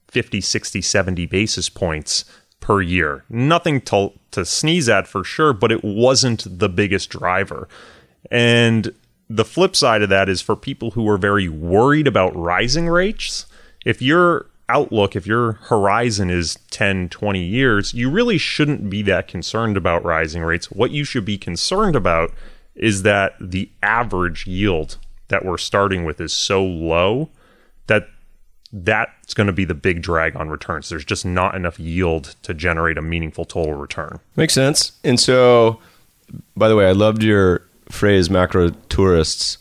[0.08, 2.24] 50, 60, 70 basis points
[2.62, 3.26] per year.
[3.30, 7.68] Nothing to, to sneeze at for sure, but it wasn't the biggest driver.
[8.32, 8.94] And
[9.30, 13.46] the flip side of that is for people who are very worried about rising rates,
[13.86, 19.28] if your outlook, if your horizon is 10, 20 years, you really shouldn't be that
[19.28, 20.72] concerned about rising rates.
[20.72, 22.34] What you should be concerned about
[22.76, 24.98] is that the average yield
[25.30, 27.30] that we're starting with is so low
[27.88, 28.08] that
[28.72, 30.90] that's going to be the big drag on returns.
[30.90, 34.20] There's just not enough yield to generate a meaningful total return.
[34.36, 34.94] Makes sense.
[35.04, 35.80] And so,
[36.56, 39.58] by the way, I loved your phrase macro tourists.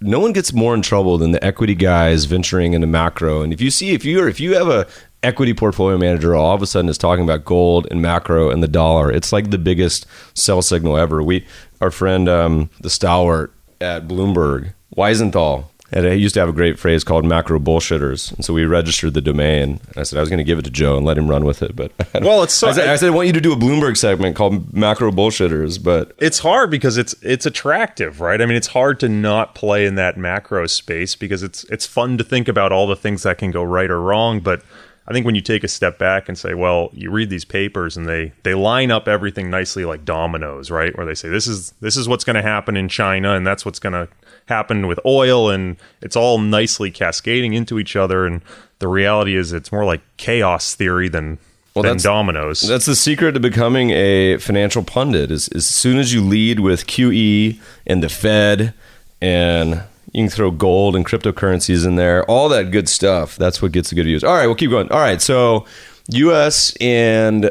[0.00, 3.42] No one gets more in trouble than the equity guys venturing into macro.
[3.42, 4.86] And if you see, if you are if you have a
[5.22, 8.68] equity portfolio manager all of a sudden is talking about gold and macro and the
[8.68, 11.22] dollar, it's like the biggest sell signal ever.
[11.22, 11.46] We,
[11.80, 16.78] our friend, um, the stalwart at Bloomberg, Weisenthal, and I used to have a great
[16.78, 18.32] phrase called macro bullshitters.
[18.34, 19.80] And so we registered the domain.
[19.88, 21.44] And I said I was going to give it to Joe and let him run
[21.44, 21.74] with it.
[21.74, 23.96] But well, it's so, I, said, I said I want you to do a Bloomberg
[23.96, 25.82] segment called macro bullshitters.
[25.82, 28.40] But it's hard because it's it's attractive, right?
[28.40, 32.18] I mean, it's hard to not play in that macro space because it's it's fun
[32.18, 34.40] to think about all the things that can go right or wrong.
[34.40, 34.62] But
[35.06, 37.96] I think when you take a step back and say, well, you read these papers
[37.96, 40.94] and they they line up everything nicely like dominoes, right?
[40.98, 43.64] Where they say this is this is what's going to happen in China and that's
[43.64, 44.06] what's going to
[44.48, 48.42] happen with oil and it's all nicely cascading into each other and
[48.78, 51.38] the reality is it's more like chaos theory than
[51.74, 52.60] well, than that's, dominoes.
[52.62, 55.30] That's the secret to becoming a financial pundit.
[55.30, 58.74] Is, is as soon as you lead with QE and the Fed
[59.20, 59.82] and
[60.12, 63.36] you can throw gold and cryptocurrencies in there, all that good stuff.
[63.36, 64.24] That's what gets the good views.
[64.24, 64.90] All right, we'll keep going.
[64.90, 65.66] All right, so
[66.08, 66.74] U.S.
[66.80, 67.50] and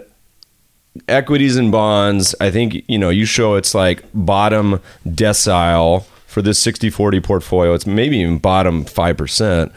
[1.07, 2.33] equities and bonds.
[2.41, 6.05] I think you know you show it's like bottom decile
[6.38, 7.73] for this 60-40 portfolio.
[7.73, 9.71] It's maybe even bottom five percent.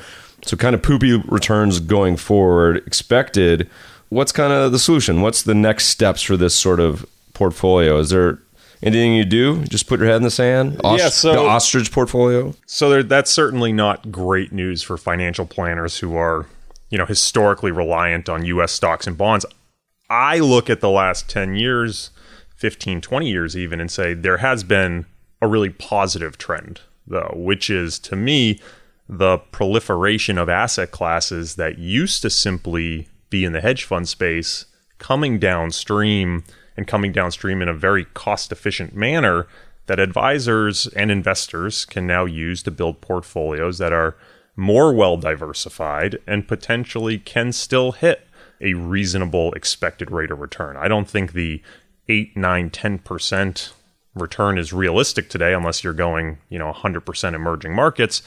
[0.44, 3.66] So kind of poopy returns going forward expected.
[4.10, 5.22] What's kind of the solution?
[5.22, 7.98] What's the next steps for this sort of portfolio?
[7.98, 8.40] Is there
[8.82, 10.80] Anything you do, just put your head in the sand.
[10.82, 12.54] Os- Yeah, so- the ostrich portfolio.
[12.64, 16.46] So there, that's certainly not great news for financial planners who are,
[16.88, 18.72] you know, historically reliant on U.S.
[18.72, 19.44] stocks and bonds.
[20.08, 22.08] I look at the last 10 years,
[22.56, 25.04] 15, 20 years even, and say there has been
[25.40, 28.60] a really positive trend, though, which is to me
[29.08, 34.66] the proliferation of asset classes that used to simply be in the hedge fund space
[34.98, 36.44] coming downstream
[36.76, 39.46] and coming downstream in a very cost efficient manner
[39.86, 44.16] that advisors and investors can now use to build portfolios that are
[44.54, 48.26] more well diversified and potentially can still hit
[48.60, 50.76] a reasonable expected rate of return.
[50.76, 51.62] I don't think the
[52.08, 53.72] 8, 9, 10%
[54.14, 58.22] return is realistic today unless you're going, you know, 100% emerging markets.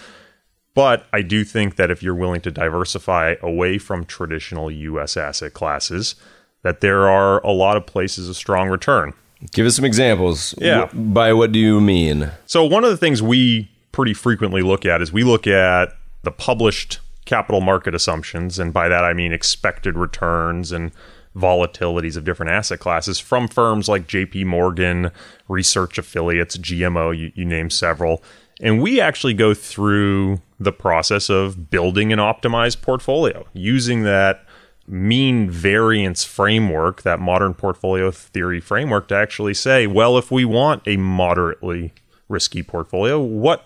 [0.75, 5.53] But I do think that if you're willing to diversify away from traditional US asset
[5.53, 6.15] classes,
[6.63, 9.13] that there are a lot of places of strong return.
[9.51, 10.55] Give us some examples.
[10.57, 10.89] Yeah.
[10.93, 12.31] By what do you mean?
[12.45, 15.93] So one of the things we pretty frequently look at is we look at
[16.23, 20.91] the published capital market assumptions, and by that I mean expected returns and
[21.35, 25.11] volatilities of different asset classes from firms like JP Morgan,
[25.47, 28.23] research affiliates, GMO, you, you name several.
[28.61, 34.45] And we actually go through the process of building an optimized portfolio using that
[34.87, 40.87] mean variance framework, that modern portfolio theory framework, to actually say, well, if we want
[40.87, 41.93] a moderately
[42.27, 43.65] risky portfolio, what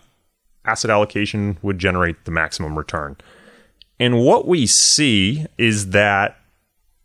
[0.66, 3.18] asset allocation would generate the maximum return?
[4.00, 6.38] And what we see is that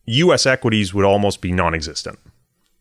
[0.07, 2.19] US equities would almost be non existent.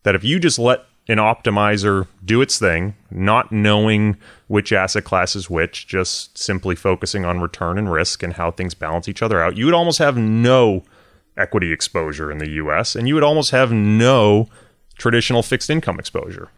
[0.02, 5.34] That if you just let an optimizer do its thing, not knowing which asset class
[5.34, 9.42] is which, just simply focusing on return and risk and how things balance each other
[9.42, 10.84] out, you would almost have no
[11.36, 14.48] equity exposure in the US and you would almost have no
[14.96, 16.50] traditional fixed income exposure.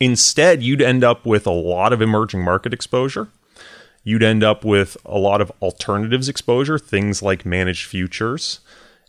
[0.00, 3.28] Instead, you'd end up with a lot of emerging market exposure.
[4.02, 8.60] You'd end up with a lot of alternatives exposure, things like managed futures.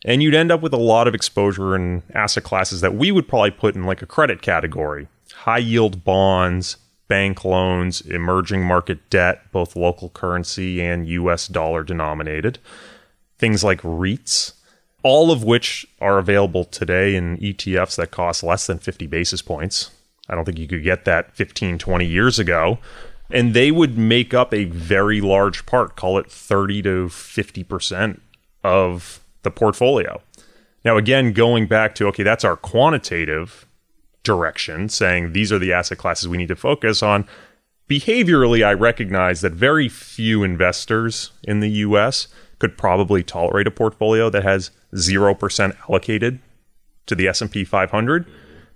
[0.05, 3.27] And you'd end up with a lot of exposure in asset classes that we would
[3.27, 9.51] probably put in like a credit category high yield bonds, bank loans, emerging market debt,
[9.51, 12.59] both local currency and US dollar denominated,
[13.37, 14.53] things like REITs,
[15.03, 19.91] all of which are available today in ETFs that cost less than 50 basis points.
[20.29, 22.79] I don't think you could get that 15, 20 years ago.
[23.31, 28.19] And they would make up a very large part, call it 30 to 50%
[28.63, 30.21] of the portfolio.
[30.83, 33.65] Now, again, going back to, okay, that's our quantitative
[34.23, 37.25] direction, saying these are the asset classes we need to focus on.
[37.89, 42.27] Behaviorally, I recognize that very few investors in the US
[42.59, 46.39] could probably tolerate a portfolio that has 0% allocated
[47.05, 48.25] to the S&P 500.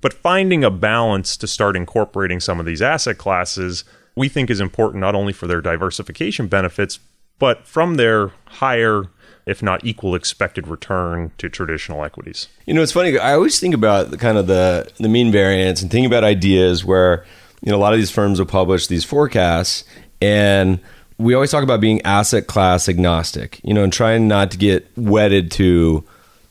[0.02, 3.84] But finding a balance to start incorporating some of these asset classes,
[4.16, 7.00] we think is important not only for their diversification benefits,
[7.38, 9.04] but from their higher,
[9.50, 12.48] if not equal, expected return to traditional equities.
[12.66, 13.18] You know, it's funny.
[13.18, 16.86] I always think about the kind of the the mean variance and think about ideas
[16.86, 17.26] where
[17.62, 19.84] you know a lot of these firms will publish these forecasts,
[20.22, 20.80] and
[21.18, 23.60] we always talk about being asset class agnostic.
[23.64, 26.04] You know, and trying not to get wedded to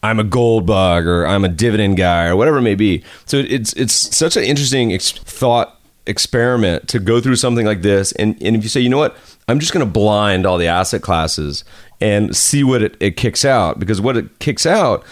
[0.03, 3.05] I'm a gold bug or I'm a dividend guy or whatever it may be.
[3.27, 8.13] So it's it's such an interesting ex- thought experiment to go through something like this.
[8.13, 10.67] And, and if you say, you know what, I'm just going to blind all the
[10.67, 11.65] asset classes
[12.01, 15.05] and see what it, it kicks out, because what it kicks out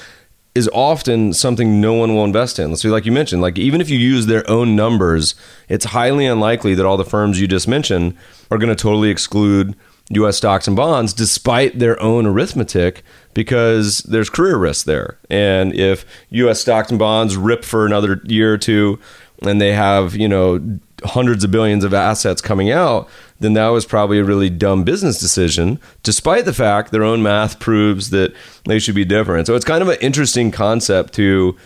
[0.56, 2.74] is often something no one will invest in.
[2.76, 5.34] So, like you mentioned, like even if you use their own numbers,
[5.68, 8.16] it's highly unlikely that all the firms you just mentioned
[8.50, 9.76] are going to totally exclude
[10.10, 10.36] U.S.
[10.36, 13.02] stocks and bonds, despite their own arithmetic,
[13.34, 15.18] because there's career risk there.
[15.28, 16.60] And if U.S.
[16.60, 18.98] stocks and bonds rip for another year or two,
[19.42, 23.08] and they have you know hundreds of billions of assets coming out,
[23.40, 27.60] then that was probably a really dumb business decision, despite the fact their own math
[27.60, 29.46] proves that they should be different.
[29.46, 31.56] So it's kind of an interesting concept to.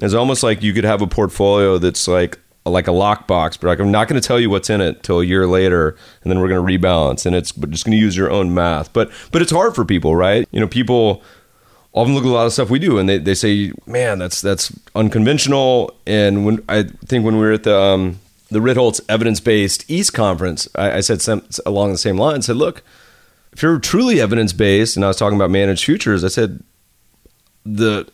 [0.00, 3.78] It's almost like you could have a portfolio that's like like a lockbox, but like
[3.80, 6.40] I'm not going to tell you what's in it till a year later, and then
[6.40, 8.92] we're going to rebalance, and it's just going to use your own math.
[8.92, 10.48] But but it's hard for people, right?
[10.50, 11.22] You know, people
[11.92, 14.40] often look at a lot of stuff we do, and they, they say, "Man, that's
[14.40, 18.18] that's unconventional." And when I think when we were at the um,
[18.52, 22.42] the Ritholtz evidence based East conference, I, I said some, along the same line.
[22.42, 22.82] Said, "Look,
[23.52, 26.62] if you're truly evidence based," and I was talking about managed futures, I said
[27.64, 28.06] the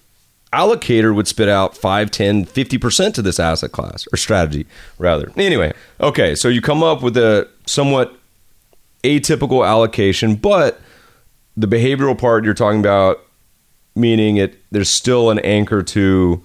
[0.53, 5.75] allocator would spit out 5 10 50% to this asset class or strategy rather anyway
[6.01, 8.17] okay so you come up with a somewhat
[9.05, 10.81] atypical allocation but
[11.55, 13.21] the behavioral part you're talking about
[13.95, 16.43] meaning it there's still an anchor to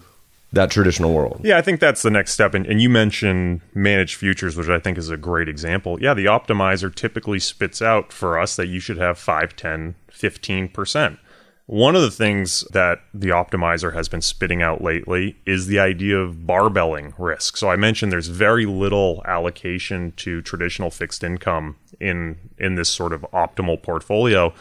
[0.54, 1.42] that traditional world.
[1.44, 2.54] Yeah, I think that's the next step.
[2.54, 6.02] And, and you mentioned managed futures, which I think is a great example.
[6.02, 11.18] Yeah, the optimizer typically spits out for us that you should have 5, 10, 15%.
[11.66, 16.18] One of the things that the optimizer has been spitting out lately is the idea
[16.20, 17.58] of barbelling risk.
[17.58, 23.14] So I mentioned there's very little allocation to traditional fixed income in in this sort
[23.14, 24.54] of optimal portfolio.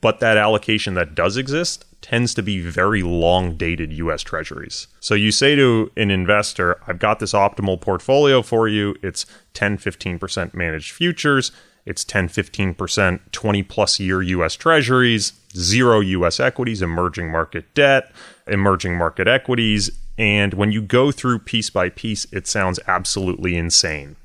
[0.00, 4.86] But that allocation that does exist tends to be very long dated US Treasuries.
[5.00, 8.94] So you say to an investor, I've got this optimal portfolio for you.
[9.02, 11.50] It's 10, 15% managed futures.
[11.84, 18.12] It's 10, 15% 20 plus year US Treasuries, zero US equities, emerging market debt,
[18.46, 19.90] emerging market equities.
[20.18, 24.16] And when you go through piece by piece, it sounds absolutely insane,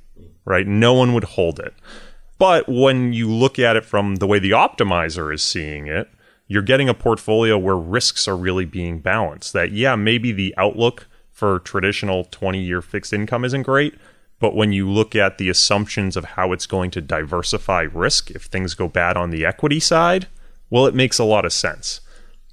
[0.45, 0.67] right?
[0.67, 1.73] No one would hold it.
[2.41, 6.09] But when you look at it from the way the optimizer is seeing it,
[6.47, 9.53] you're getting a portfolio where risks are really being balanced.
[9.53, 13.93] That, yeah, maybe the outlook for traditional 20 year fixed income isn't great,
[14.39, 18.45] but when you look at the assumptions of how it's going to diversify risk if
[18.45, 20.25] things go bad on the equity side,
[20.71, 22.01] well, it makes a lot of sense.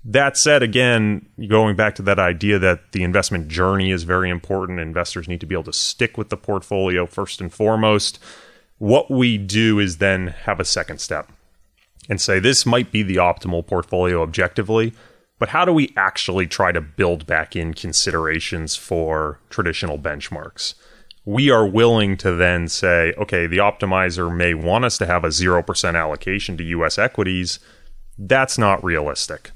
[0.04, 4.80] That said, again, going back to that idea that the investment journey is very important,
[4.80, 8.18] investors need to be able to stick with the portfolio first and foremost
[8.78, 11.30] what we do is then have a second step
[12.08, 14.92] and say this might be the optimal portfolio objectively,
[15.38, 20.74] but how do we actually try to build back in considerations for traditional benchmarks?
[21.24, 25.28] We are willing to then say, okay, the optimizer may want us to have a
[25.28, 27.58] 0% allocation to US equities.
[28.16, 29.50] That's not realistic.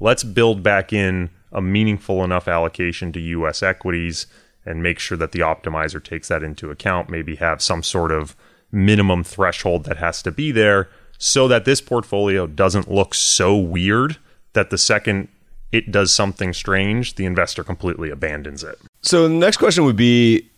[0.00, 4.26] Let's build back in a meaningful enough allocation to US equities
[4.64, 8.36] and make sure that the optimizer takes that into account, maybe have some sort of
[8.70, 14.16] minimum threshold that has to be there so that this portfolio doesn't look so weird
[14.52, 15.28] that the second
[15.70, 18.78] it does something strange, the investor completely abandons it.
[19.02, 20.48] So the next question would be,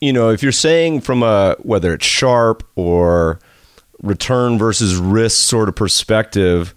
[0.00, 3.40] you know, if you're saying from a whether it's Sharpe or
[4.02, 6.74] return versus risk sort of perspective,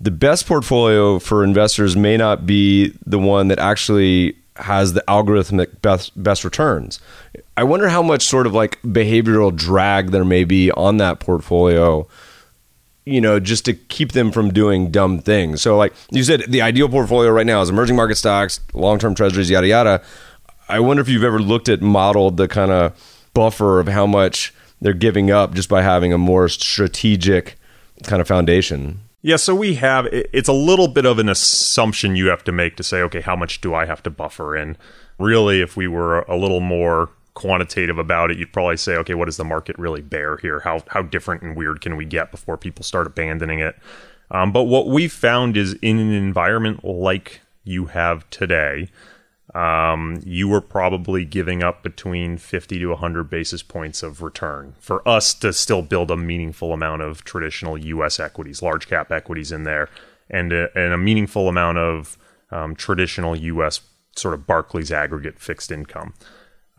[0.00, 5.80] the best portfolio for investors may not be the one that actually has the algorithmic
[5.82, 7.00] best best returns.
[7.56, 12.06] I wonder how much sort of like behavioral drag there may be on that portfolio,
[13.04, 15.62] you know, just to keep them from doing dumb things.
[15.62, 19.14] So, like you said, the ideal portfolio right now is emerging market stocks, long term
[19.14, 20.02] treasuries, yada, yada.
[20.68, 24.54] I wonder if you've ever looked at modeled the kind of buffer of how much
[24.80, 27.56] they're giving up just by having a more strategic
[28.04, 29.01] kind of foundation.
[29.24, 32.76] Yeah, so we have it's a little bit of an assumption you have to make
[32.76, 34.76] to say, okay, how much do I have to buffer in?
[35.18, 39.26] Really, if we were a little more quantitative about it, you'd probably say, okay, what
[39.26, 40.60] does the market really bear here?
[40.60, 43.76] How how different and weird can we get before people start abandoning it?
[44.32, 48.90] Um, but what we found is in an environment like you have today,
[49.54, 55.06] um, you were probably giving up between 50 to 100 basis points of return for
[55.06, 58.18] us to still build a meaningful amount of traditional U.S.
[58.18, 59.90] equities, large cap equities in there,
[60.30, 62.16] and a, and a meaningful amount of
[62.50, 63.80] um, traditional U.S.
[64.16, 66.14] sort of Barclays aggregate fixed income.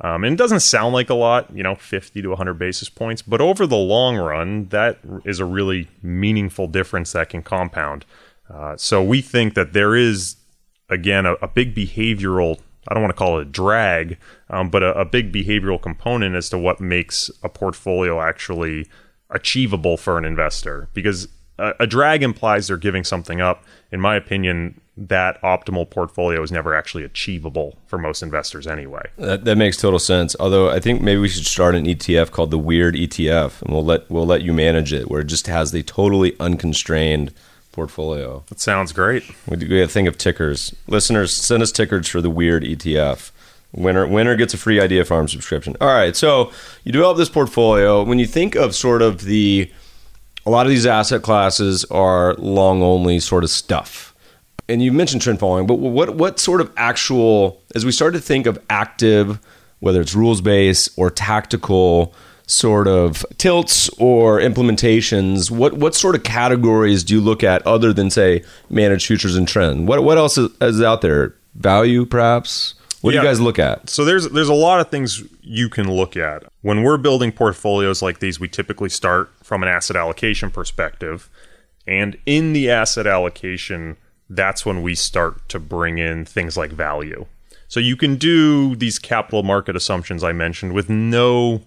[0.01, 3.21] Um, and it doesn't sound like a lot, you know, 50 to 100 basis points,
[3.21, 8.05] but over the long run, that is a really meaningful difference that can compound.
[8.51, 10.35] Uh, so we think that there is,
[10.93, 14.17] again, a, a, big behavioral, I don't want to call it a drag,
[14.49, 18.87] um, but a, a big behavioral component as to what makes a portfolio actually
[19.29, 20.87] achievable for an investor.
[20.93, 21.27] Because
[21.57, 23.65] a, a drag implies they're giving something up.
[23.91, 29.03] In my opinion, that optimal portfolio is never actually achievable for most investors anyway.
[29.17, 30.35] That, that makes total sense.
[30.39, 33.85] Although I think maybe we should start an ETF called the Weird ETF, and we'll
[33.85, 37.33] let we'll let you manage it, where it just has the totally unconstrained
[37.73, 38.43] portfolio.
[38.47, 39.23] That sounds great.
[39.47, 40.73] We, we got to think of tickers.
[40.87, 43.31] Listeners, send us tickers for the Weird ETF.
[43.73, 45.75] Winner winner gets a free Idea Farm subscription.
[45.81, 46.51] All right, so
[46.83, 48.03] you develop this portfolio.
[48.03, 49.69] When you think of sort of the
[50.45, 54.13] a lot of these asset classes are long only sort of stuff
[54.69, 58.19] and you mentioned trend following, but what what sort of actual as we start to
[58.19, 59.39] think of active,
[59.79, 62.13] whether it's rules based or tactical
[62.45, 67.93] sort of tilts or implementations, what what sort of categories do you look at other
[67.93, 69.87] than say managed futures and trend?
[69.87, 71.35] What what else is, is out there?
[71.55, 72.75] Value, perhaps.
[73.01, 73.19] What yeah.
[73.19, 73.89] do you guys look at?
[73.89, 78.01] So there's there's a lot of things you can look at when we're building portfolios
[78.01, 78.39] like these.
[78.39, 81.29] We typically start from an asset allocation perspective,
[81.85, 83.97] and in the asset allocation
[84.29, 87.25] that's when we start to bring in things like value.
[87.67, 91.61] So you can do these capital market assumptions I mentioned with no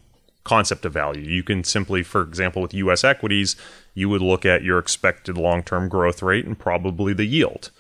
[0.47, 1.29] concept of value.
[1.29, 3.57] You can simply, for example, with US equities,
[3.95, 7.71] you would look at your expected long term growth rate and probably the yield.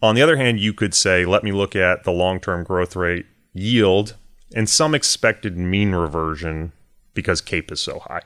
[0.00, 2.94] On the other hand, you could say, let me look at the long term growth
[2.94, 4.14] rate, yield,
[4.54, 6.72] and some expected mean reversion
[7.12, 8.22] because CAPE is so high.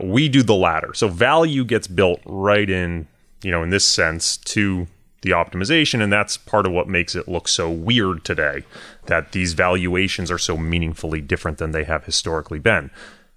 [0.00, 0.94] We do the latter.
[0.94, 3.08] So value gets built right in,
[3.42, 4.86] you know, in this sense to
[5.22, 6.02] the optimization.
[6.02, 8.64] And that's part of what makes it look so weird today
[9.06, 12.90] that these valuations are so meaningfully different than they have historically been.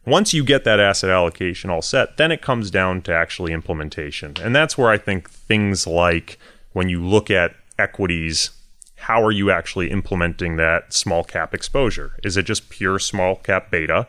[0.06, 4.34] Once you get that asset allocation all set, then it comes down to actually implementation.
[4.42, 6.40] And that's where I think things like
[6.74, 8.50] when you look at equities,
[8.96, 12.20] how are you actually implementing that small cap exposure?
[12.24, 14.08] Is it just pure small cap beta?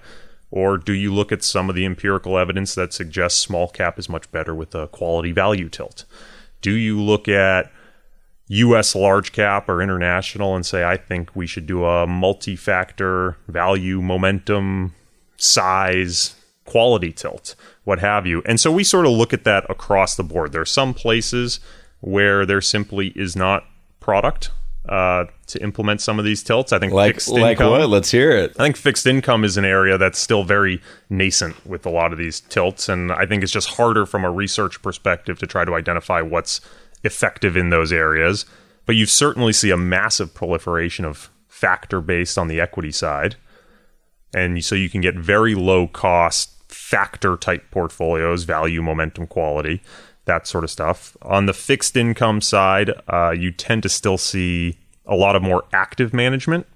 [0.50, 4.08] Or do you look at some of the empirical evidence that suggests small cap is
[4.08, 6.04] much better with a quality value tilt?
[6.60, 7.70] Do you look at
[8.48, 13.38] US large cap or international and say, I think we should do a multi factor
[13.48, 14.94] value, momentum,
[15.42, 16.34] size,
[16.64, 18.42] quality tilt, what have you?
[18.46, 20.52] And so we sort of look at that across the board.
[20.52, 21.60] There are some places
[22.00, 23.64] where there simply is not
[24.00, 24.50] product
[24.88, 26.72] uh, to implement some of these tilts.
[26.72, 27.88] I think like fixed like income, what?
[27.88, 28.52] Let's hear it.
[28.58, 32.18] I think fixed income is an area that's still very nascent with a lot of
[32.18, 35.74] these tilts, and I think it's just harder from a research perspective to try to
[35.74, 36.60] identify what's
[37.04, 38.44] effective in those areas.
[38.84, 43.36] But you certainly see a massive proliferation of factor based on the equity side,
[44.34, 49.82] and so you can get very low cost factor type portfolios, value, momentum, quality
[50.24, 51.16] that sort of stuff.
[51.22, 55.64] On the fixed income side, uh, you tend to still see a lot of more
[55.72, 56.66] active management.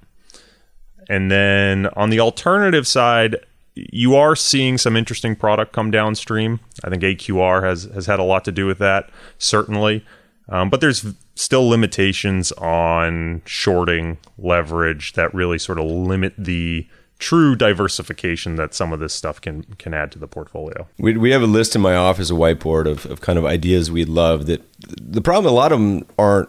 [1.09, 3.37] And then on the alternative side,
[3.75, 6.61] you are seeing some interesting product come downstream.
[6.83, 10.05] I think AQR has has had a lot to do with that, certainly.
[10.49, 11.05] Um, but there's
[11.35, 16.89] still limitations on shorting leverage that really sort of limit the
[17.19, 20.87] true diversification that some of this stuff can can add to the portfolio.
[20.99, 23.91] We, we have a list in my office, a whiteboard of, of kind of ideas
[23.91, 24.47] we'd love.
[24.47, 26.49] That the problem, a lot of them aren't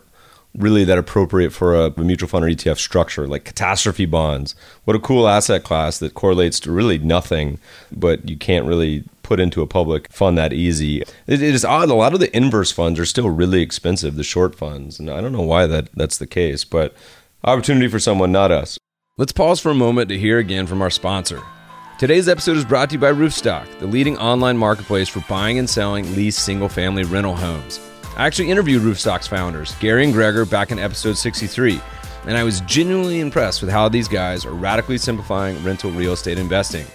[0.57, 4.55] really that appropriate for a, a mutual fund or ETF structure, like catastrophe bonds.
[4.85, 7.59] What a cool asset class that correlates to really nothing,
[7.91, 11.01] but you can't really put into a public fund that easy.
[11.01, 11.89] It, it is odd.
[11.89, 15.21] A lot of the inverse funds are still really expensive, the short funds, and I
[15.21, 16.95] don't know why that that's the case, but
[17.43, 18.77] opportunity for someone, not us.
[19.19, 21.41] Let's pause for a moment to hear again from our sponsor.
[21.97, 25.67] Today's episode is brought to you by Roofstock, the leading online marketplace for buying and
[25.67, 27.79] selling leased single family rental homes.
[28.15, 31.81] I actually interviewed Roofstock's founders, Gary and Gregor, back in episode 63,
[32.27, 36.37] and I was genuinely impressed with how these guys are radically simplifying rental real estate
[36.37, 36.85] investing.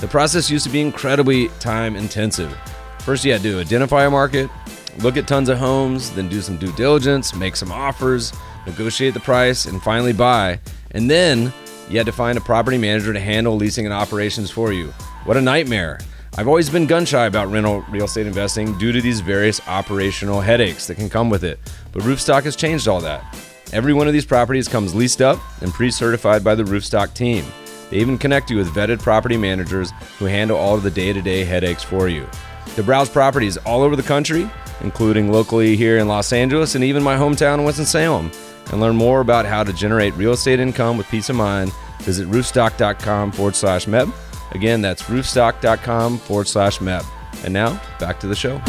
[0.00, 2.54] The process used to be incredibly time intensive.
[2.98, 4.50] First, you had to identify a market,
[4.98, 8.34] look at tons of homes, then do some due diligence, make some offers,
[8.66, 10.60] negotiate the price, and finally buy.
[10.90, 11.50] And then
[11.90, 14.88] you had to find a property manager to handle leasing and operations for you.
[15.24, 15.98] What a nightmare.
[16.38, 20.40] I've always been gun shy about rental real estate investing due to these various operational
[20.40, 21.58] headaches that can come with it.
[21.90, 23.24] But Roofstock has changed all that.
[23.72, 27.44] Every one of these properties comes leased up and pre certified by the Roofstock team.
[27.90, 31.20] They even connect you with vetted property managers who handle all of the day to
[31.20, 32.24] day headaches for you.
[32.76, 34.48] To browse properties all over the country,
[34.82, 38.30] including locally here in Los Angeles and even my hometown, in Winston-Salem
[38.70, 42.28] and learn more about how to generate real estate income with peace of mind, visit
[42.28, 44.12] roofstock.com forward slash MEB.
[44.52, 47.04] Again, that's roofstock.com forward slash MEB.
[47.44, 48.60] And now, back to the show.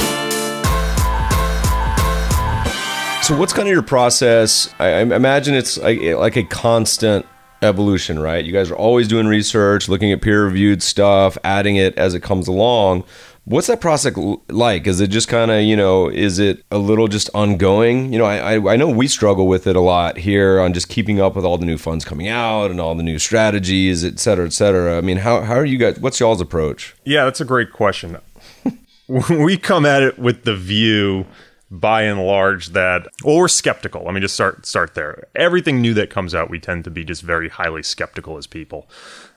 [3.23, 4.73] So, what's kind of your process?
[4.79, 7.25] I, imagine it's like, like a constant
[7.61, 8.43] evolution, right?
[8.43, 12.21] You guys are always doing research, looking at peer reviewed stuff, adding it as it
[12.23, 13.03] comes along.
[13.51, 14.15] What's that process
[14.47, 14.87] like?
[14.87, 18.13] Is it just kind of, you know, is it a little just ongoing?
[18.13, 20.87] You know, I, I, I know we struggle with it a lot here on just
[20.87, 24.19] keeping up with all the new funds coming out and all the new strategies, et
[24.19, 24.97] cetera, et cetera.
[24.97, 26.95] I mean, how, how are you guys, what's y'all's approach?
[27.03, 28.19] Yeah, that's a great question.
[29.07, 31.25] we come at it with the view
[31.69, 35.93] by and large that well we're skeptical let me just start start there everything new
[35.93, 38.89] that comes out we tend to be just very highly skeptical as people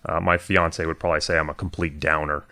[0.06, 2.42] uh, my fiance would probably say i'm a complete downer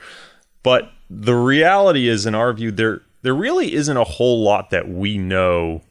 [0.62, 4.88] but the reality is, in our view, there there really isn't a whole lot that
[4.88, 5.82] we know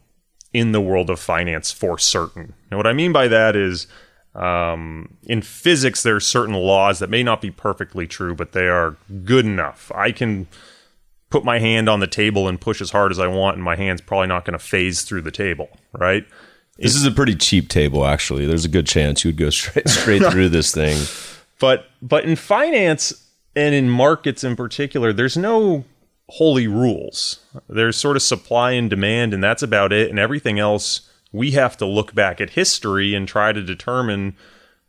[0.53, 2.53] in the world of finance for certain.
[2.69, 3.87] And what I mean by that is,
[4.35, 8.67] um, in physics, there are certain laws that may not be perfectly true, but they
[8.67, 9.91] are good enough.
[9.95, 10.47] I can
[11.29, 13.77] put my hand on the table and push as hard as I want, and my
[13.77, 16.25] hand's probably not going to phase through the table, right?
[16.77, 18.45] This is a pretty cheap table, actually.
[18.45, 21.01] There's a good chance you would go straight straight through this thing.
[21.59, 23.20] But but in finance,
[23.55, 25.85] and in markets in particular, there's no
[26.29, 27.41] holy rules.
[27.67, 30.09] There's sort of supply and demand, and that's about it.
[30.09, 34.35] And everything else, we have to look back at history and try to determine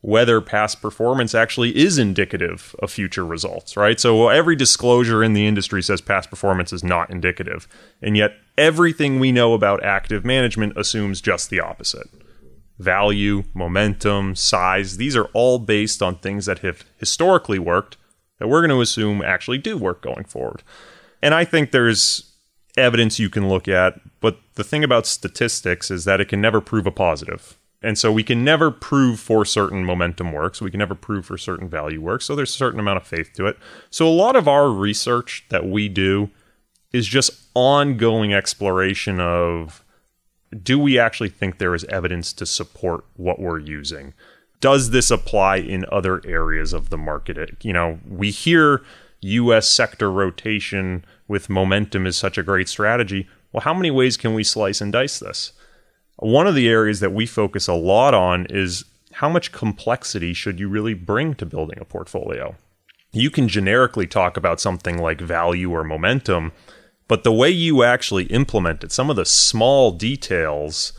[0.02, 4.00] whether past performance actually is indicative of future results, right?
[4.00, 7.68] So every disclosure in the industry says past performance is not indicative.
[8.00, 12.08] And yet everything we know about active management assumes just the opposite.
[12.80, 17.96] Value, momentum, size, these are all based on things that have historically worked
[18.42, 20.64] that we're going to assume actually do work going forward.
[21.22, 22.32] And I think there's
[22.76, 26.60] evidence you can look at, but the thing about statistics is that it can never
[26.60, 27.56] prove a positive.
[27.84, 30.60] And so we can never prove for certain momentum works.
[30.60, 32.24] We can never prove for certain value works.
[32.24, 33.56] So there's a certain amount of faith to it.
[33.90, 36.28] So a lot of our research that we do
[36.92, 39.84] is just ongoing exploration of
[40.64, 44.14] do we actually think there is evidence to support what we're using?
[44.62, 47.56] Does this apply in other areas of the market?
[47.62, 48.82] You know, we hear
[49.20, 53.28] US sector rotation with momentum is such a great strategy.
[53.52, 55.52] Well, how many ways can we slice and dice this?
[56.16, 58.84] One of the areas that we focus a lot on is
[59.14, 62.54] how much complexity should you really bring to building a portfolio?
[63.12, 66.52] You can generically talk about something like value or momentum,
[67.08, 70.92] but the way you actually implement it, some of the small details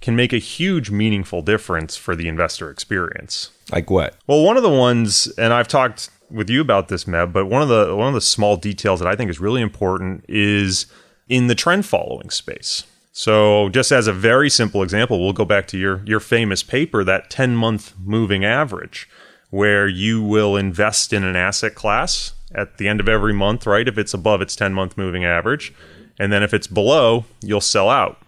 [0.00, 3.50] can make a huge meaningful difference for the investor experience.
[3.72, 4.16] Like what?
[4.26, 7.62] Well, one of the ones, and I've talked with you about this, Meb, but one
[7.62, 10.86] of the one of the small details that I think is really important is
[11.28, 12.84] in the trend following space.
[13.12, 17.02] So, just as a very simple example, we'll go back to your your famous paper,
[17.04, 19.08] that 10 month moving average,
[19.50, 23.88] where you will invest in an asset class at the end of every month, right?
[23.88, 25.74] If it's above its 10 month moving average,
[26.18, 28.22] and then if it's below, you'll sell out.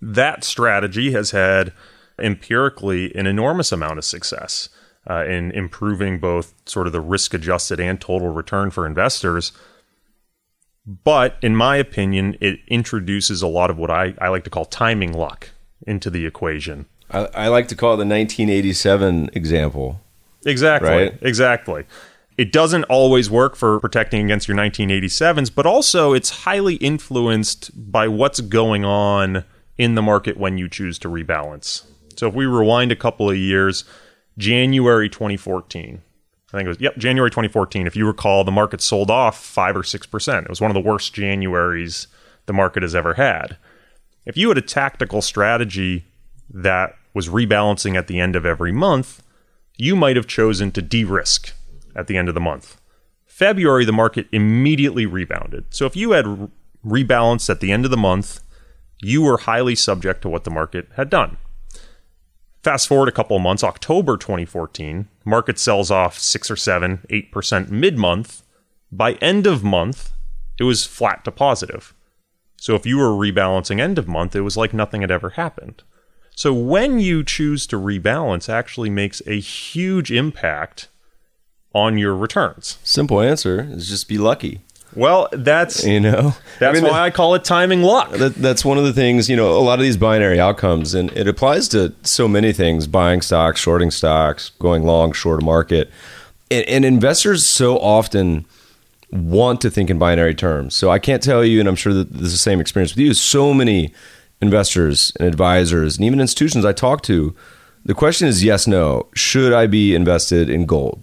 [0.00, 1.72] That strategy has had
[2.18, 4.68] empirically an enormous amount of success
[5.08, 9.52] uh, in improving both sort of the risk adjusted and total return for investors.
[10.86, 14.64] But in my opinion, it introduces a lot of what I, I like to call
[14.64, 15.50] timing luck
[15.86, 16.86] into the equation.
[17.10, 20.00] I, I like to call it the 1987 example.
[20.44, 20.90] Exactly.
[20.90, 21.18] Right?
[21.22, 21.84] Exactly.
[22.38, 28.08] It doesn't always work for protecting against your 1987s, but also it's highly influenced by
[28.08, 29.44] what's going on
[29.78, 31.84] in the market when you choose to rebalance.
[32.16, 33.84] So if we rewind a couple of years,
[34.38, 36.02] January 2014,
[36.48, 37.86] I think it was, yep, January 2014.
[37.86, 40.42] If you recall, the market sold off five or 6%.
[40.42, 42.06] It was one of the worst Januaries
[42.46, 43.56] the market has ever had.
[44.24, 46.04] If you had a tactical strategy
[46.48, 49.22] that was rebalancing at the end of every month,
[49.76, 51.52] you might have chosen to de risk
[51.94, 52.80] at the end of the month.
[53.26, 55.66] February, the market immediately rebounded.
[55.70, 56.50] So if you had
[56.84, 58.40] rebalanced at the end of the month,
[59.02, 61.36] you were highly subject to what the market had done.
[62.62, 67.70] Fast forward a couple of months, October 2014, market sells off 6 or 7, 8%
[67.70, 68.42] mid month.
[68.90, 70.12] By end of month,
[70.58, 71.94] it was flat to positive.
[72.56, 75.82] So if you were rebalancing end of month, it was like nothing had ever happened.
[76.34, 80.88] So when you choose to rebalance actually makes a huge impact
[81.74, 82.78] on your returns.
[82.82, 84.62] Simple answer is just be lucky.
[84.96, 88.10] Well, that's You know, that's I mean, why I call it timing luck.
[88.12, 89.28] that, that's one of the things.
[89.28, 92.86] You know, a lot of these binary outcomes, and it applies to so many things:
[92.86, 95.90] buying stocks, shorting stocks, going long, short a market,
[96.50, 98.46] and, and investors so often
[99.12, 100.74] want to think in binary terms.
[100.74, 103.04] So I can't tell you, and I'm sure that this is the same experience with
[103.04, 103.14] you.
[103.14, 103.92] So many
[104.40, 107.34] investors and advisors, and even institutions I talk to,
[107.84, 109.08] the question is yes, no.
[109.14, 111.02] Should I be invested in gold?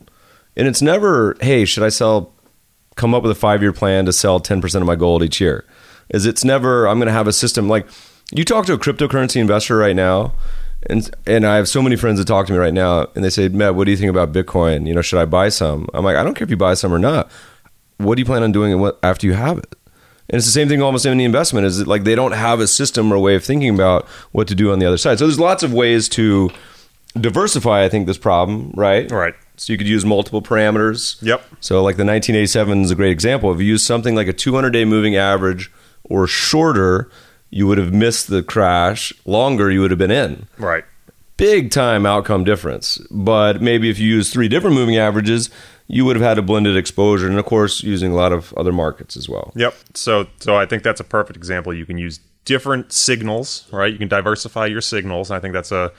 [0.55, 2.33] And it's never, hey, should I sell
[2.95, 5.65] come up with a five year plan to sell 10% of my gold each year.
[6.09, 7.87] Is it's never, I'm going to have a system like
[8.31, 10.33] you talk to a cryptocurrency investor right now,
[10.89, 13.29] and and I have so many friends that talk to me right now, and they
[13.29, 14.87] say, Matt, what do you think about Bitcoin?
[14.87, 15.87] You know, should I buy some?
[15.93, 17.31] I'm like, I don't care if you buy some or not.
[17.97, 19.75] What do you plan on doing what, after you have it?
[20.29, 22.67] And it's the same thing almost in any investment is like they don't have a
[22.67, 25.19] system or a way of thinking about what to do on the other side.
[25.19, 26.49] So there's lots of ways to
[27.19, 29.09] diversify, I think, this problem, right?
[29.11, 29.35] Right.
[29.55, 31.21] So you could use multiple parameters.
[31.21, 31.43] Yep.
[31.59, 33.51] So like the 1987 is a great example.
[33.53, 35.71] If you use something like a 200 day moving average
[36.03, 37.09] or shorter,
[37.49, 39.13] you would have missed the crash.
[39.25, 40.47] Longer, you would have been in.
[40.57, 40.83] Right.
[41.37, 42.97] Big time outcome difference.
[43.11, 45.49] But maybe if you use three different moving averages,
[45.87, 48.71] you would have had a blended exposure, and of course, using a lot of other
[48.71, 49.51] markets as well.
[49.55, 49.75] Yep.
[49.93, 51.73] So so I think that's a perfect example.
[51.73, 53.91] You can use different signals, right?
[53.91, 55.29] You can diversify your signals.
[55.29, 55.91] And I think that's a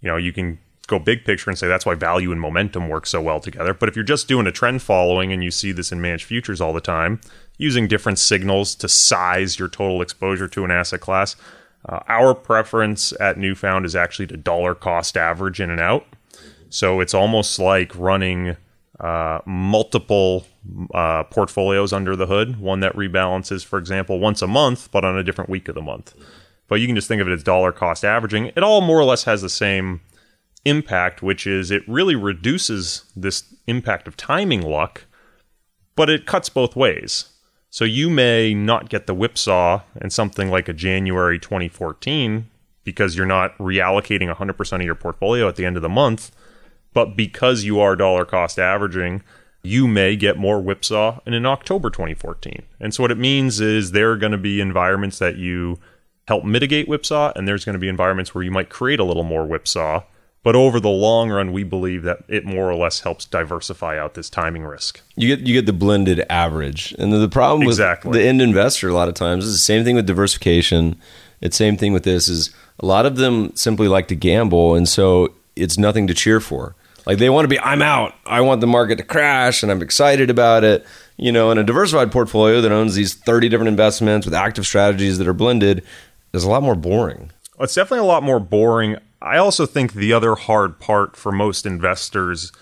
[0.00, 3.06] you know, you can go big picture and say that's why value and momentum work
[3.06, 3.74] so well together.
[3.74, 6.60] But if you're just doing a trend following and you see this in managed futures
[6.60, 7.20] all the time,
[7.56, 11.36] using different signals to size your total exposure to an asset class,
[11.88, 16.06] uh, our preference at Newfound is actually to dollar cost average in and out.
[16.70, 18.56] So it's almost like running
[18.98, 20.46] uh, multiple
[20.92, 22.58] uh, portfolios under the hood.
[22.58, 25.82] One that rebalances, for example, once a month, but on a different week of the
[25.82, 26.14] month.
[26.66, 28.46] But you can just think of it as dollar cost averaging.
[28.46, 30.00] It all more or less has the same
[30.64, 35.04] impact, which is it really reduces this impact of timing luck,
[35.96, 37.30] but it cuts both ways.
[37.70, 42.48] So you may not get the whipsaw in something like a January 2014
[42.84, 46.30] because you're not reallocating 100% of your portfolio at the end of the month.
[46.92, 49.22] But because you are dollar cost averaging,
[49.64, 52.62] you may get more whipsaw in an October 2014.
[52.78, 55.78] And so what it means is there are going to be environments that you
[56.28, 59.24] help mitigate whipsaw, and there's going to be environments where you might create a little
[59.24, 60.04] more whipsaw.
[60.44, 64.12] But over the long run, we believe that it more or less helps diversify out
[64.14, 65.00] this timing risk.
[65.16, 68.10] You get you get the blended average, and the, the problem Exactly.
[68.10, 70.96] with the end investor a lot of times is the same thing with diversification.
[71.40, 74.88] It's same thing with this is a lot of them simply like to gamble, and
[74.88, 76.74] so it's nothing to cheer for.
[77.06, 78.14] Like they want to be, I'm out.
[78.26, 80.86] I want the market to crash, and I'm excited about it.
[81.16, 85.16] You know, in a diversified portfolio that owns these 30 different investments with active strategies
[85.18, 85.84] that are blended
[86.34, 87.30] is a lot more boring.
[87.60, 88.96] It's definitely a lot more boring.
[89.24, 92.52] I also think the other hard part for most investors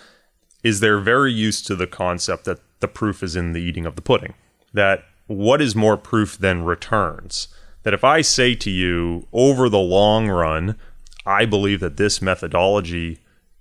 [0.63, 3.97] is they're very used to the concept that the proof is in the eating of
[3.97, 4.35] the pudding.
[4.73, 7.49] That what is more proof than returns?
[7.83, 10.77] That if I say to you, over the long run,
[11.27, 13.19] I believe that this methodology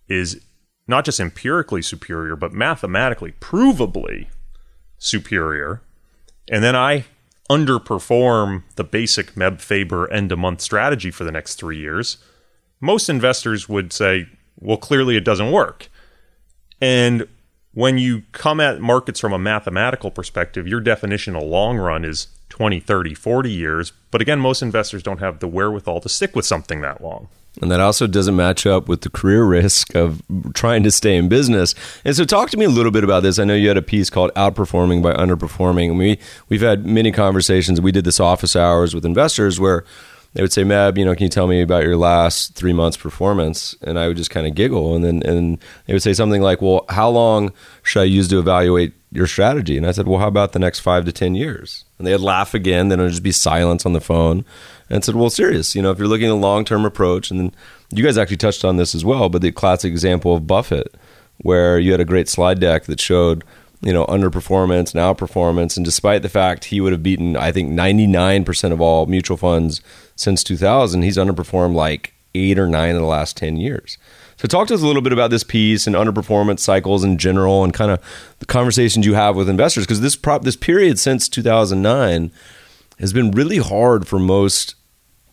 [0.07, 0.39] is
[0.87, 4.27] not just empirically superior, but mathematically, provably
[4.99, 5.81] superior,
[6.49, 7.05] and then I
[7.49, 12.17] underperform the basic Meb Faber end of month strategy for the next three years,
[12.81, 14.27] most investors would say,
[14.59, 15.89] well, clearly it doesn't work.
[16.81, 17.27] And
[17.73, 22.27] when you come at markets from a mathematical perspective, your definition of long run is
[22.49, 23.93] 20, 30, 40 years.
[24.09, 27.29] But again, most investors don't have the wherewithal to stick with something that long.
[27.61, 30.21] And that also doesn't match up with the career risk of
[30.53, 31.75] trying to stay in business.
[32.05, 33.39] And so, talk to me a little bit about this.
[33.39, 36.17] I know you had a piece called "Outperforming by Underperforming." And we
[36.47, 37.81] we've had many conversations.
[37.81, 39.83] We did this office hours with investors where
[40.33, 42.97] they would say, "Meb, you know, can you tell me about your last three months'
[42.97, 46.41] performance?" And I would just kind of giggle, and then and they would say something
[46.41, 47.51] like, "Well, how long
[47.83, 50.79] should I use to evaluate your strategy?" And I said, "Well, how about the next
[50.79, 52.87] five to ten years?" And they'd laugh again.
[52.89, 54.45] Then it'd just be silence on the phone,
[54.89, 57.39] and I said, "Well, serious, you know, if you're looking at a long-term approach, and
[57.39, 57.51] then
[57.91, 60.95] you guys actually touched on this as well, but the classic example of Buffett,
[61.39, 63.43] where you had a great slide deck that showed."
[63.83, 65.75] you know, underperformance and outperformance.
[65.75, 69.81] And despite the fact he would have beaten, I think, 99% of all mutual funds
[70.21, 73.97] since 2000, he's underperformed like eight or nine of the last 10 years.
[74.37, 77.63] So, talk to us a little bit about this piece and underperformance cycles in general,
[77.63, 77.99] and kind of
[78.39, 82.31] the conversations you have with investors, because this prop this period since 2009
[82.99, 84.75] has been really hard for most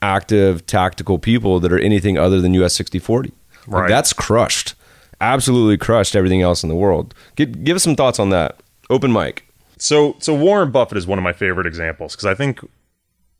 [0.02, 3.32] active tactical people that are anything other than US 60/40.
[3.66, 3.88] Like, Right.
[3.88, 4.74] that's crushed,
[5.20, 7.14] absolutely crushed everything else in the world.
[7.36, 8.56] Give, give us some thoughts on that.
[8.90, 9.44] Open mic.
[9.78, 12.60] So, so Warren Buffett is one of my favorite examples because I think,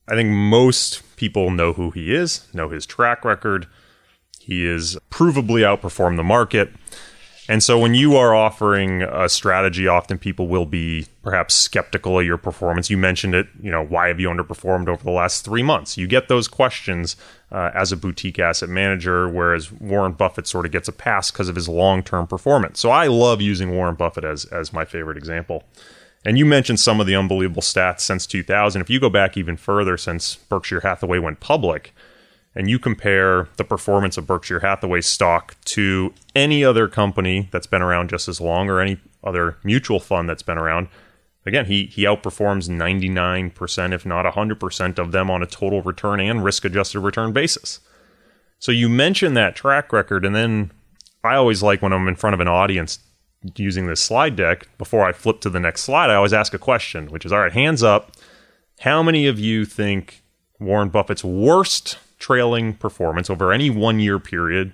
[0.09, 3.67] I think most people know who he is, know his track record.
[4.41, 6.71] He is provably outperformed the market.
[7.51, 12.27] And so when you are offering a strategy, often people will be perhaps skeptical of
[12.27, 12.91] your performance.
[12.91, 15.97] You mentioned it, you know, why have you underperformed over the last three months?
[15.97, 17.17] You get those questions
[17.51, 21.49] uh, as a boutique asset manager, whereas Warren Buffett sort of gets a pass because
[21.49, 22.81] of his long term performance.
[22.81, 25.65] So I love using Warren Buffett as, as my favorite example.
[26.25, 28.81] And you mentioned some of the unbelievable stats since 2000.
[28.81, 31.95] If you go back even further, since Berkshire Hathaway went public,
[32.55, 37.83] and you compare the performance of Berkshire Hathaway stock to any other company that's been
[37.83, 40.89] around just as long or any other mutual fund that's been around,
[41.47, 46.43] again, he, he outperforms 99%, if not 100% of them on a total return and
[46.43, 47.81] risk adjusted return basis.
[48.59, 50.73] So you mentioned that track record, and then
[51.23, 52.99] I always like when I'm in front of an audience
[53.57, 56.59] using this slide deck, before I flip to the next slide, I always ask a
[56.59, 58.13] question, which is all right, hands up.
[58.81, 60.23] How many of you think
[60.61, 64.73] Warren Buffett's worst trailing performance over any one year period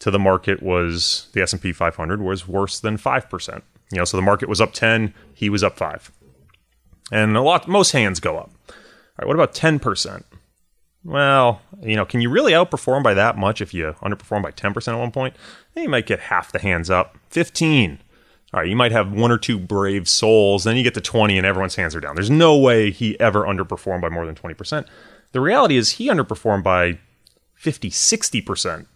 [0.00, 3.62] to the market was the S&P 500 was worse than 5%.
[3.90, 6.12] You know, so the market was up 10, he was up 5.
[7.10, 8.50] And a lot most hands go up.
[8.68, 8.74] All
[9.20, 10.22] right, what about 10%?
[11.08, 14.92] Well, you know, can you really outperform by that much if you underperform by 10%
[14.92, 15.34] at one point?
[15.72, 17.16] Then you might get half the hands up.
[17.30, 17.98] 15.
[18.52, 20.64] All right, you might have one or two brave souls.
[20.64, 22.14] Then you get to 20 and everyone's hands are down.
[22.14, 24.86] There's no way he ever underperformed by more than 20%.
[25.32, 26.98] The reality is he underperformed by
[27.54, 28.86] 50, 60%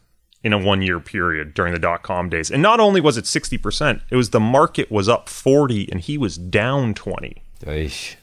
[0.45, 2.51] in a one year period during the dot com days.
[2.51, 6.19] And not only was it 60%, it was the market was up 40 and he
[6.19, 7.43] was down 20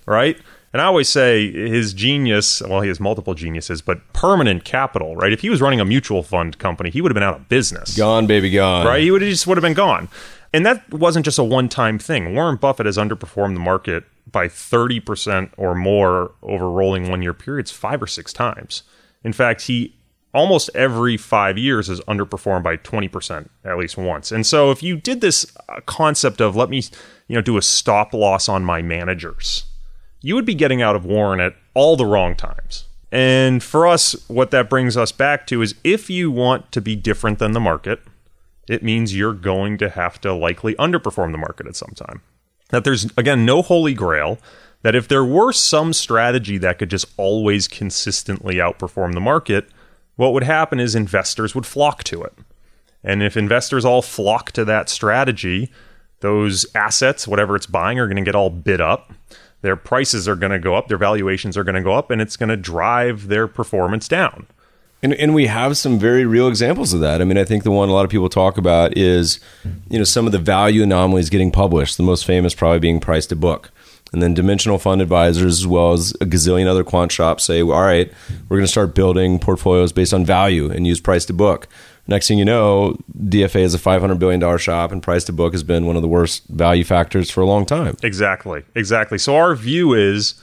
[0.06, 0.38] right?
[0.72, 5.34] And I always say his genius, well, he has multiple geniuses, but permanent capital, right?
[5.34, 7.98] If he was running a mutual fund company, he would have been out of business.
[7.98, 8.86] Gone, baby, gone.
[8.86, 9.02] Right?
[9.02, 10.10] He would have just would have been gone.
[10.54, 12.36] And that wasn't just a one-time thing.
[12.36, 18.02] Warren Buffett has underperformed the market by 30% or more over rolling one-year periods five
[18.02, 18.84] or six times.
[19.24, 19.96] In fact, he
[20.34, 24.32] almost every 5 years has underperformed by 20% at least once.
[24.32, 26.84] And so if you did this uh, concept of let me,
[27.28, 29.66] you know, do a stop loss on my managers,
[30.22, 32.86] you would be getting out of Warren at all the wrong times.
[33.12, 36.96] And for us, what that brings us back to is if you want to be
[36.96, 38.02] different than the market,
[38.68, 42.22] it means you're going to have to likely underperform the market at some time.
[42.70, 44.38] That there's, again, no holy grail.
[44.84, 49.68] That if there were some strategy that could just always consistently outperform the market,
[50.16, 52.34] what would happen is investors would flock to it.
[53.04, 55.72] And if investors all flock to that strategy,
[56.20, 59.14] those assets, whatever it's buying, are going to get all bid up.
[59.62, 62.22] Their prices are going to go up, their valuations are going to go up, and
[62.22, 64.48] it's going to drive their performance down.
[65.02, 67.22] And, and we have some very real examples of that.
[67.22, 69.40] I mean, I think the one a lot of people talk about is,
[69.90, 71.96] you know, some of the value anomalies getting published.
[71.96, 73.72] The most famous probably being price to book.
[74.12, 77.82] And then dimensional fund advisors, as well as a gazillion other quant shops, say, all
[77.82, 78.12] right,
[78.50, 81.68] we're going to start building portfolios based on value and use price to book.
[82.10, 85.62] Next thing you know, DFA is a $500 billion shop, and price to book has
[85.62, 87.98] been one of the worst value factors for a long time.
[88.02, 88.64] Exactly.
[88.74, 89.20] Exactly.
[89.20, 90.34] So our view is,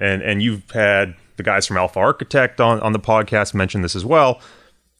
[0.00, 3.94] and, and you've had the guys from Alpha Architect on, on the podcast mention this
[3.94, 4.40] as well.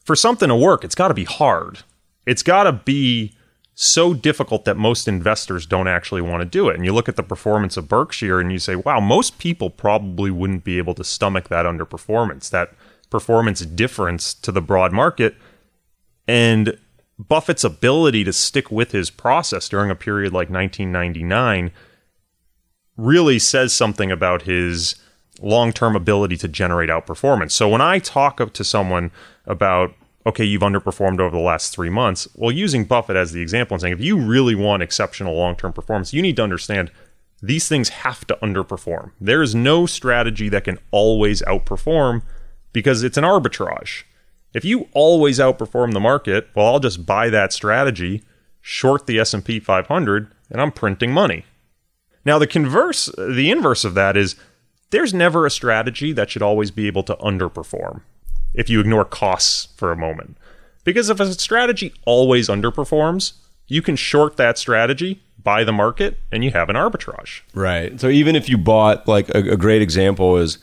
[0.04, 1.80] For something to work, it's got to be hard.
[2.24, 3.34] It's got to be
[3.74, 6.76] so difficult that most investors don't actually want to do it.
[6.76, 10.30] And you look at the performance of Berkshire and you say, wow, most people probably
[10.30, 12.72] wouldn't be able to stomach that underperformance, that
[13.10, 15.34] performance difference to the broad market.
[16.28, 16.78] And
[17.18, 21.70] Buffett's ability to stick with his process during a period like 1999
[22.96, 24.96] really says something about his
[25.40, 27.52] long term ability to generate outperformance.
[27.52, 29.10] So when I talk to someone
[29.46, 33.74] about, okay, you've underperformed over the last three months, well, using Buffett as the example
[33.74, 36.90] and saying, if you really want exceptional long term performance, you need to understand
[37.42, 39.12] these things have to underperform.
[39.20, 42.22] There is no strategy that can always outperform
[42.72, 44.04] because it's an arbitrage.
[44.54, 48.22] If you always outperform the market, well, I'll just buy that strategy,
[48.60, 51.44] short the S&P 500, and I'm printing money.
[52.24, 54.34] Now, the converse, the inverse of that is
[54.90, 58.02] there's never a strategy that should always be able to underperform
[58.54, 60.36] if you ignore costs for a moment.
[60.84, 63.34] Because if a strategy always underperforms,
[63.66, 67.42] you can short that strategy, buy the market, and you have an arbitrage.
[67.54, 68.00] Right.
[68.00, 70.58] So even if you bought, like a, a great example is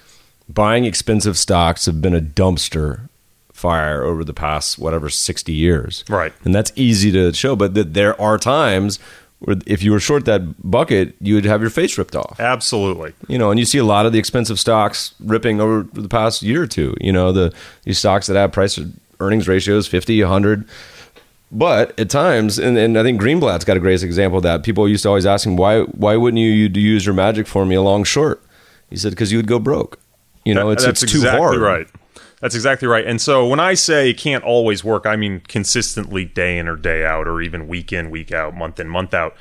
[0.50, 3.10] buying expensive stocks have been a dumpster
[3.64, 6.04] fire over the past whatever 60 years.
[6.10, 6.34] Right.
[6.44, 9.00] And that's easy to show, but th- there are times
[9.40, 12.40] where if you were short that bucket, you would have your face ripped off.
[12.40, 13.14] Absolutely.
[13.28, 16.42] You know, and you see a lot of the expensive stocks ripping over the past
[16.42, 16.96] year or two.
[17.02, 17.54] You know, the
[17.86, 18.78] these stocks that have price
[19.20, 20.66] earnings ratios 50, 100.
[21.52, 24.64] But at times, and, and I think Greenblatt's got a great example of that.
[24.64, 28.04] People used to always ask him, why, why wouldn't you use your magic formula long
[28.04, 28.42] short?
[28.90, 30.00] He said, because you would go broke.
[30.46, 31.58] You know, That- it's, it's too exactly hard.
[31.62, 31.88] right.
[32.44, 33.08] That's exactly right.
[33.08, 36.76] And so when I say it can't always work, I mean consistently day in or
[36.76, 39.34] day out, or even week in, week out, month in, month out.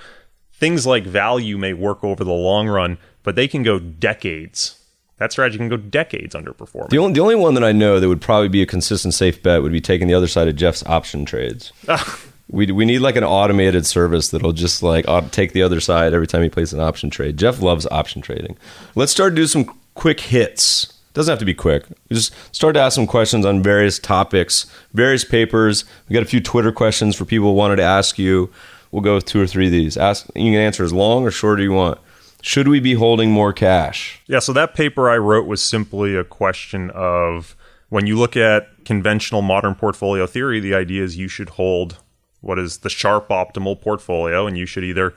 [0.52, 4.78] Things like value may work over the long run, but they can go decades.
[5.16, 6.90] That strategy can go decades underperforming.
[6.90, 9.42] The only, the only one that I know that would probably be a consistent safe
[9.42, 11.72] bet would be taking the other side of Jeff's option trades.
[12.50, 16.28] we, we need like an automated service that'll just like take the other side every
[16.28, 17.36] time he plays an option trade.
[17.36, 18.56] Jeff loves option trading.
[18.94, 20.91] Let's start to do some quick hits.
[21.14, 21.84] Doesn't have to be quick.
[22.08, 25.84] We just start to ask some questions on various topics, various papers.
[26.08, 28.50] We got a few Twitter questions for people who wanted to ask you.
[28.90, 29.96] We'll go with two or three of these.
[29.96, 31.98] Ask you can answer as long or short as you want.
[32.42, 34.20] Should we be holding more cash?
[34.26, 37.56] Yeah, so that paper I wrote was simply a question of
[37.88, 41.98] when you look at conventional modern portfolio theory, the idea is you should hold
[42.40, 45.14] what is the Sharpe optimal portfolio and you should either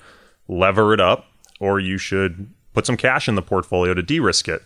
[0.47, 1.25] lever it up
[1.59, 4.61] or you should put some cash in the portfolio to de risk it.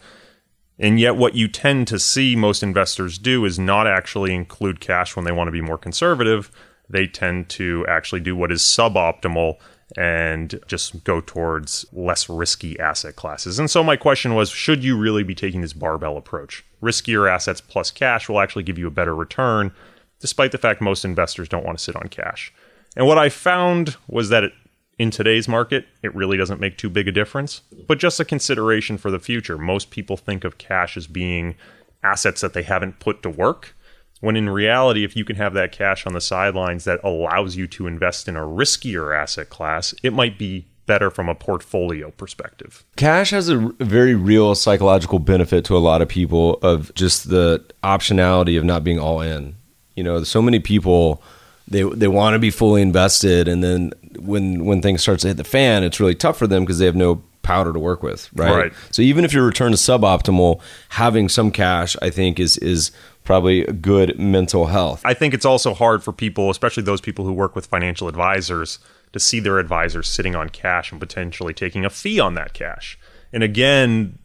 [0.79, 5.15] And yet, what you tend to see most investors do is not actually include cash
[5.15, 6.49] when they want to be more conservative.
[6.89, 9.57] They tend to actually do what is suboptimal
[9.97, 13.59] and just go towards less risky asset classes.
[13.59, 16.63] And so, my question was should you really be taking this barbell approach?
[16.81, 19.73] Riskier assets plus cash will actually give you a better return,
[20.21, 22.53] despite the fact most investors don't want to sit on cash.
[22.95, 24.53] And what I found was that it,
[24.99, 28.97] in today's market, it really doesn't make too big a difference, but just a consideration
[28.97, 29.57] for the future.
[29.57, 31.55] Most people think of cash as being
[32.03, 33.75] assets that they haven't put to work,
[34.19, 37.65] when in reality, if you can have that cash on the sidelines that allows you
[37.67, 42.83] to invest in a riskier asset class, it might be better from a portfolio perspective.
[42.97, 47.63] Cash has a very real psychological benefit to a lot of people of just the
[47.83, 49.55] optionality of not being all in.
[49.95, 51.21] You know, so many people
[51.69, 55.37] they they want to be fully invested, and then when when things start to hit
[55.37, 58.29] the fan, it's really tough for them because they have no powder to work with,
[58.33, 58.55] right?
[58.55, 58.73] Right.
[58.91, 62.91] So even if your return is suboptimal, having some cash, I think, is is
[63.23, 65.01] probably good mental health.
[65.05, 68.79] I think it's also hard for people, especially those people who work with financial advisors,
[69.13, 72.97] to see their advisors sitting on cash and potentially taking a fee on that cash.
[73.31, 74.17] And again,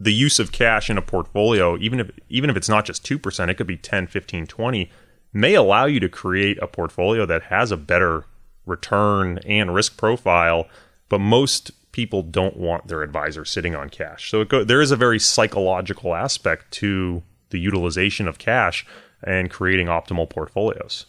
[0.00, 3.48] the use of cash in a portfolio, even if even if it's not just 2%,
[3.48, 4.90] it could be 10, 15, 20,
[5.34, 8.24] may allow you to create a portfolio that has a better
[8.64, 10.68] return and risk profile,
[11.10, 14.30] but most people don't want their advisor sitting on cash.
[14.30, 18.86] So go, there is a very psychological aspect to the utilization of cash
[19.22, 21.06] and creating optimal portfolios.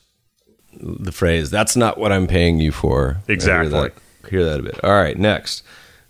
[0.73, 3.17] The phrase, that's not what I'm paying you for.
[3.27, 3.71] Exactly.
[3.71, 4.83] Hear that, hear that a bit.
[4.83, 5.63] All right, next.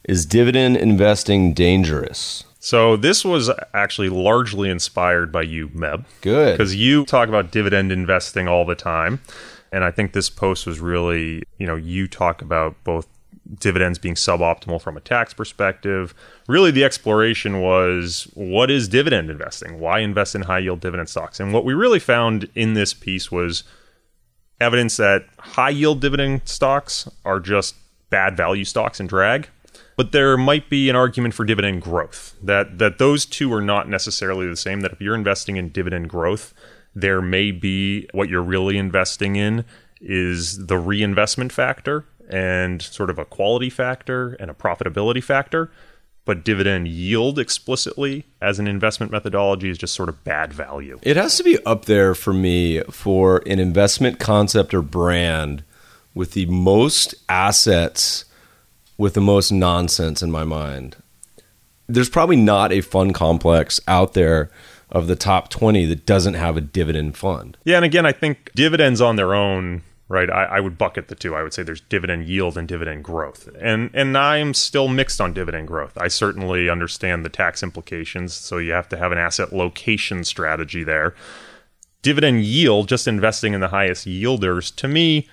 [0.03, 2.43] Is dividend investing dangerous?
[2.65, 6.03] So this was actually largely inspired by you, Meb.
[6.21, 6.57] Good.
[6.57, 9.21] Because you talk about dividend investing all the time.
[9.71, 13.07] And I think this post was really, you know, you talk about both
[13.59, 16.15] dividends being suboptimal from a tax perspective.
[16.47, 19.79] Really, the exploration was what is dividend investing?
[19.79, 21.39] Why invest in high yield dividend stocks?
[21.39, 23.63] And what we really found in this piece was
[24.59, 27.75] evidence that high yield dividend stocks are just
[28.09, 29.49] bad value stocks and drag.
[29.95, 33.87] But there might be an argument for dividend growth that that those two are not
[33.87, 34.81] necessarily the same.
[34.81, 36.53] That if you're investing in dividend growth,
[36.93, 39.65] there may be what you're really investing in
[40.01, 45.71] is the reinvestment factor and sort of a quality factor and a profitability factor.
[46.25, 50.99] But dividend yield explicitly as an investment methodology is just sort of bad value.
[51.03, 55.63] It has to be up there for me for an investment concept or brand
[56.15, 58.25] with the most assets
[58.97, 60.95] with the most nonsense in my mind.
[61.87, 64.49] There's probably not a fund complex out there
[64.89, 67.57] of the top 20 that doesn't have a dividend fund.
[67.63, 70.29] Yeah, and again, I think dividends on their own right?
[70.29, 71.35] I, I, would bucket the two.
[71.35, 75.33] I would say there's dividend yield and dividend growth, and and I'm still mixed on
[75.33, 75.97] dividend growth.
[75.97, 80.83] I certainly understand the tax implications, so you have to have an asset location strategy
[80.83, 81.15] there.
[82.01, 85.27] Dividend yield, just investing in the highest yielders, to me,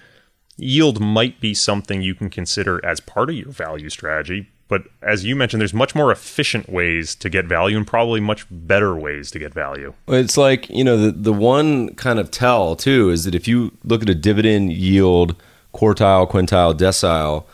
[0.56, 5.22] yield might be something you can consider as part of your value strategy, but as
[5.22, 9.30] you mentioned, there's much more efficient ways to get value and probably much better ways
[9.32, 9.92] to get value.
[10.08, 13.76] It's like, you know, the, the one kind of tell too is that if you
[13.84, 15.36] look at a dividend yield
[15.74, 17.44] quartile, quintile, decile,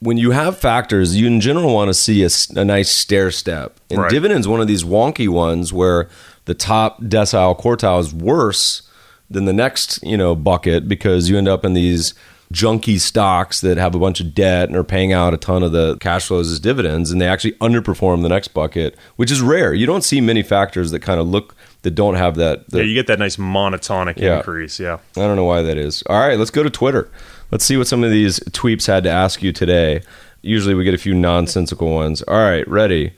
[0.00, 2.28] when you have factors, you in general want to see a,
[2.60, 3.80] a nice stair step.
[3.88, 4.10] And right.
[4.10, 6.10] dividends one of these wonky ones where
[6.44, 8.82] the top decile quartile is worse
[9.30, 12.12] than the next, you know, bucket because you end up in these
[12.52, 15.72] junky stocks that have a bunch of debt and are paying out a ton of
[15.72, 19.74] the cash flows as dividends and they actually underperform the next bucket which is rare.
[19.74, 22.84] You don't see many factors that kind of look that don't have that the, yeah
[22.84, 24.38] you get that nice monotonic yeah.
[24.38, 24.98] increase yeah.
[25.16, 26.02] I don't know why that is.
[26.08, 27.10] All right let's go to twitter.
[27.50, 30.02] Let's see what some of these tweeps had to ask you today.
[30.42, 32.22] Usually we get a few nonsensical ones.
[32.22, 33.12] All right ready.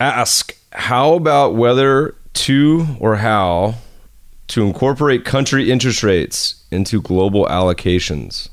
[0.00, 3.74] Ask how about whether to or how
[4.48, 8.48] to incorporate country interest rates into global allocations.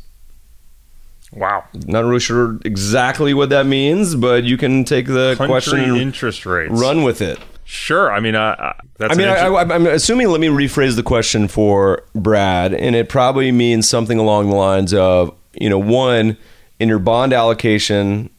[1.33, 1.65] Wow.
[1.73, 6.45] Not really sure exactly what that means, but you can take the country question interest
[6.45, 6.71] rates.
[6.73, 7.39] run with it.
[7.65, 8.11] Sure.
[8.11, 9.13] I mean, uh, that's.
[9.13, 10.29] I mean, I, am assuming.
[10.29, 14.93] Let me rephrase the question for Brad, and it probably means something along the lines
[14.93, 16.37] of, you know, one
[16.79, 18.29] in your bond allocation,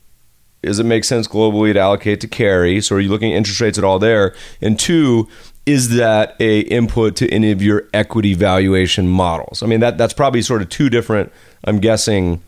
[0.63, 2.81] does it make sense globally to allocate to carry?
[2.81, 4.35] So, are you looking at interest rates at all there?
[4.61, 5.29] And two,
[5.67, 9.63] is that a input to any of your equity valuation models?
[9.63, 11.33] I mean, that that's probably sort of two different.
[11.65, 12.41] I'm guessing.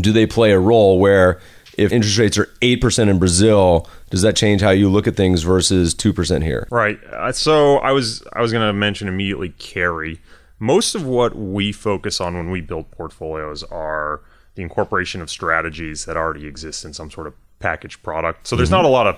[0.00, 1.40] Do they play a role where
[1.76, 5.42] if interest rates are 8% in Brazil, does that change how you look at things
[5.42, 6.68] versus 2% here?
[6.70, 7.02] Right.
[7.12, 10.20] Uh, so I was I was going to mention immediately carry.
[10.58, 14.20] Most of what we focus on when we build portfolios are
[14.54, 18.46] the incorporation of strategies that already exist in some sort of packaged product.
[18.46, 18.76] So there's mm-hmm.
[18.76, 19.16] not a lot of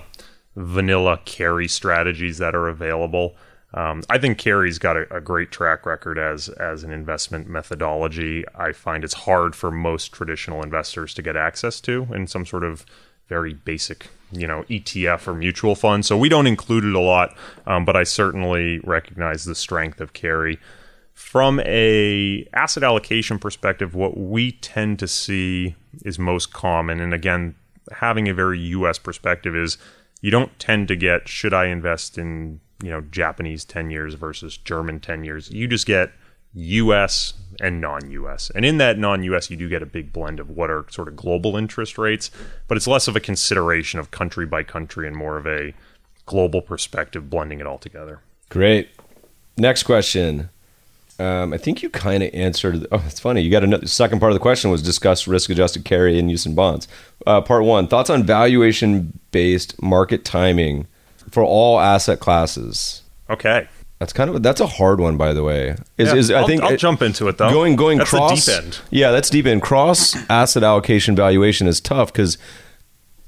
[0.55, 3.35] vanilla carry strategies that are available.
[3.73, 8.45] Um, I think carry's got a, a, great track record as as an investment methodology.
[8.53, 12.63] I find it's hard for most traditional investors to get access to in some sort
[12.63, 12.85] of
[13.29, 16.05] very basic, you know, ETF or mutual fund.
[16.05, 17.35] So we don't include it a lot,
[17.65, 20.59] um, but I certainly recognize the strength of carry.
[21.13, 27.55] From a asset allocation perspective, what we tend to see is most common, and again,
[27.91, 28.97] having a very U.S.
[28.99, 29.77] perspective is
[30.23, 34.57] you don't tend to get should I invest in you know Japanese ten years versus
[34.57, 35.51] German ten years.
[35.51, 36.13] You just get
[36.53, 37.33] U.S.
[37.59, 38.49] and non-U.S.
[38.55, 41.15] And in that non-U.S., you do get a big blend of what are sort of
[41.15, 42.31] global interest rates,
[42.67, 45.73] but it's less of a consideration of country by country and more of a
[46.25, 48.21] global perspective, blending it all together.
[48.49, 48.89] Great.
[49.57, 50.49] Next question.
[51.19, 52.87] Um, I think you kind of answered.
[52.91, 53.41] Oh, it's funny.
[53.41, 56.45] You got another second part of the question was discuss risk adjusted carry and use
[56.45, 56.87] in bonds.
[57.27, 60.87] Uh, part one: thoughts on valuation based market timing
[61.29, 63.03] for all asset classes.
[63.29, 63.67] Okay,
[63.99, 65.75] that's kind of that's a hard one, by the way.
[65.97, 67.49] Is, yeah, is I think I'll, I'll jump into it though.
[67.49, 68.79] Going going that's cross deep end.
[68.89, 69.61] Yeah, that's deep end.
[69.61, 72.37] Cross asset allocation valuation is tough because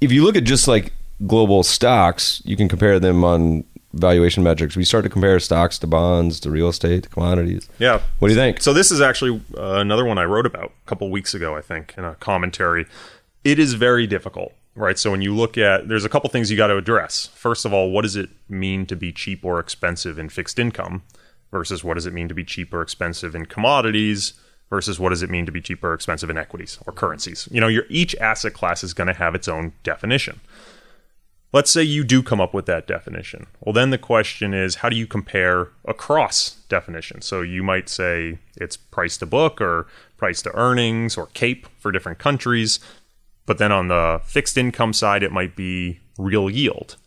[0.02, 0.92] if you look at just like
[1.26, 3.64] global stocks, you can compare them on
[3.96, 4.76] valuation metrics.
[4.76, 7.70] We start to compare stocks to bonds to real estate to commodities.
[7.80, 8.02] Yeah.
[8.20, 8.62] What do you think?
[8.62, 11.62] So this is actually uh, another one I wrote about a couple weeks ago, I
[11.62, 12.86] think, in a commentary.
[13.44, 15.00] It is very difficult, right?
[15.00, 17.28] So when you look at, there's a couple things you got to address.
[17.28, 21.04] First of all, what does it mean to be cheap or expensive in fixed income
[21.52, 24.34] versus what does it mean to be cheap or expensive in commodities
[24.70, 27.48] versus what does it mean to be cheap or expensive in equities or currencies?
[27.52, 30.42] You know, your each asset class is going to have its own definition.
[31.56, 33.48] Let's say you do come up with that definition.
[33.62, 37.26] Well, then the question is how do you compare across definitions?
[37.28, 39.88] So you might say it's price to book or
[40.18, 42.82] price to earnings or CAPE for different countries.
[43.46, 46.98] But then on the fixed income side, it might be real yield.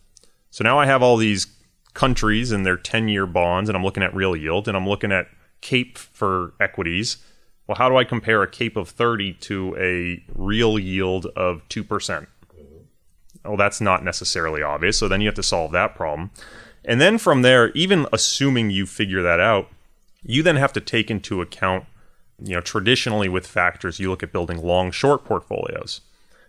[0.51, 1.47] So now I have all these
[1.93, 5.13] countries and their 10 year bonds, and I'm looking at real yield, and I'm looking
[5.13, 5.27] at
[5.61, 7.19] CAPE for equities.
[7.67, 12.29] Well, how do I compare a CAPE of 30 to a real yield of 2%?
[13.49, 14.99] Well, that's not necessarily obvious.
[14.99, 16.31] So then you have to solve that problem.
[16.85, 19.69] And then from there, even assuming you figure that out,
[20.23, 21.87] you then have to take into account,
[22.43, 26.03] you know, traditionally with factors, you look at building long short portfolios.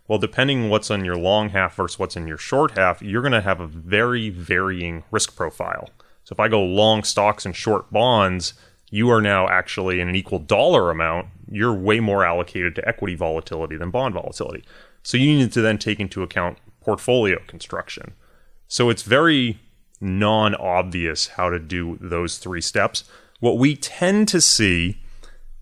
[0.07, 3.31] Well, depending what's on your long half versus what's in your short half, you're going
[3.31, 5.89] to have a very varying risk profile.
[6.23, 8.53] So if I go long stocks and short bonds,
[8.91, 13.15] you are now actually in an equal dollar amount, you're way more allocated to equity
[13.15, 14.63] volatility than bond volatility.
[15.03, 18.13] So you need to then take into account portfolio construction.
[18.67, 19.59] So it's very
[20.01, 23.03] non obvious how to do those three steps.
[23.39, 25.01] What we tend to see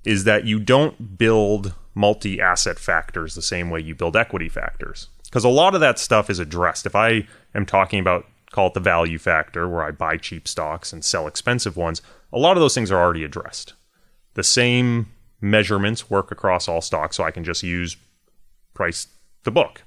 [0.03, 5.09] is that you don't build multi asset factors the same way you build equity factors.
[5.25, 6.85] Because a lot of that stuff is addressed.
[6.85, 10.93] If I am talking about, call it the value factor, where I buy cheap stocks
[10.93, 12.01] and sell expensive ones,
[12.31, 13.73] a lot of those things are already addressed.
[14.35, 15.11] The same
[15.41, 17.97] measurements work across all stocks, so I can just use
[18.73, 19.07] price
[19.43, 19.83] to book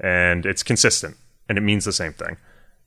[0.00, 1.16] and it's consistent
[1.48, 2.36] and it means the same thing.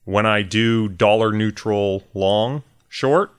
[0.04, 3.30] When I do dollar neutral long, short,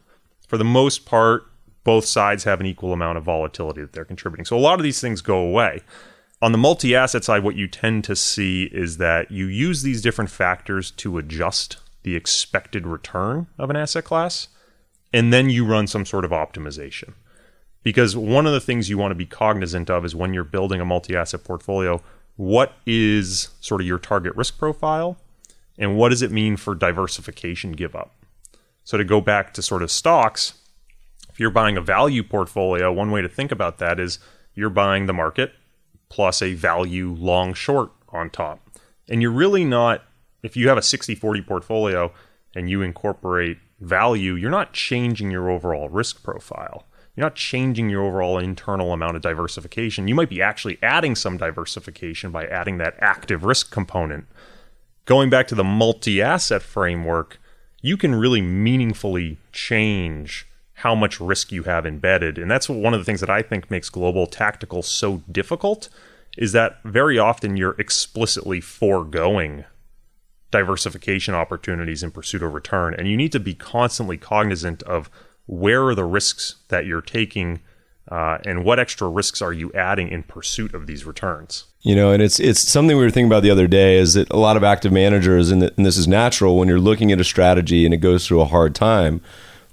[0.47, 1.45] for the most part,
[1.83, 4.45] both sides have an equal amount of volatility that they're contributing.
[4.45, 5.81] So a lot of these things go away.
[6.41, 10.01] On the multi asset side, what you tend to see is that you use these
[10.01, 14.49] different factors to adjust the expected return of an asset class,
[15.13, 17.13] and then you run some sort of optimization.
[17.81, 20.81] Because one of the things you want to be cognizant of is when you're building
[20.81, 22.01] a multi asset portfolio,
[22.35, 25.17] what is sort of your target risk profile
[25.77, 28.13] and what does it mean for diversification give up?
[28.83, 30.53] So to go back to sort of stocks,
[31.29, 34.19] if you're buying a value portfolio, one way to think about that is
[34.53, 35.53] you're buying the market
[36.09, 38.59] plus a value long short on top.
[39.09, 40.03] And you're really not
[40.43, 42.11] if you have a 60/40 portfolio
[42.55, 46.85] and you incorporate value, you're not changing your overall risk profile
[47.15, 50.07] you're not changing your overall internal amount of diversification.
[50.07, 54.25] You might be actually adding some diversification by adding that active risk component.
[55.05, 57.39] Going back to the multi asset framework,
[57.81, 60.47] you can really meaningfully change
[60.77, 62.37] how much risk you have embedded.
[62.37, 65.89] And that's one of the things that I think makes global tactical so difficult
[66.37, 69.65] is that very often you're explicitly foregoing
[70.49, 72.95] diversification opportunities in pursuit of return.
[72.97, 75.09] And you need to be constantly cognizant of
[75.45, 77.61] where are the risks that you're taking
[78.09, 81.65] uh, and what extra risks are you adding in pursuit of these returns?
[81.81, 84.29] You know and it's it's something we were thinking about the other day is that
[84.29, 87.23] a lot of active managers and, and this is natural when you're looking at a
[87.23, 89.21] strategy and it goes through a hard time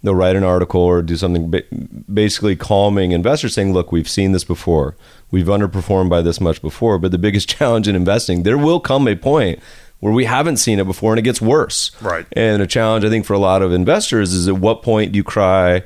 [0.03, 1.53] they'll write an article or do something
[2.13, 4.97] basically calming investors saying look we've seen this before.
[5.31, 6.99] We've underperformed by this much before.
[6.99, 9.61] But the biggest challenge in investing there will come a point
[10.01, 11.93] where we haven't seen it before and it gets worse.
[12.03, 12.27] Right.
[12.33, 15.17] And a challenge, I think, for a lot of investors is at what point do
[15.19, 15.85] you cry,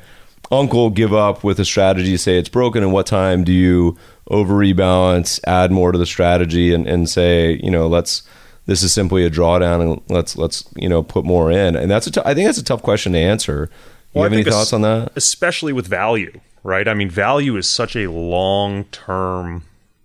[0.51, 3.99] uncle, give up with a strategy, say it's broken, and what time do you
[4.29, 8.23] over rebalance, add more to the strategy, and, and say, you know, let's
[8.67, 12.07] this is simply a drawdown and let's let's you know put more in and that's
[12.07, 13.69] a t- I think that's a tough question to answer
[14.15, 17.69] you well, have any thoughts on that especially with value right i mean value is
[17.69, 19.65] such a long term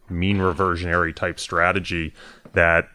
[0.10, 2.14] mean reversionary type strategy
[2.54, 2.90] that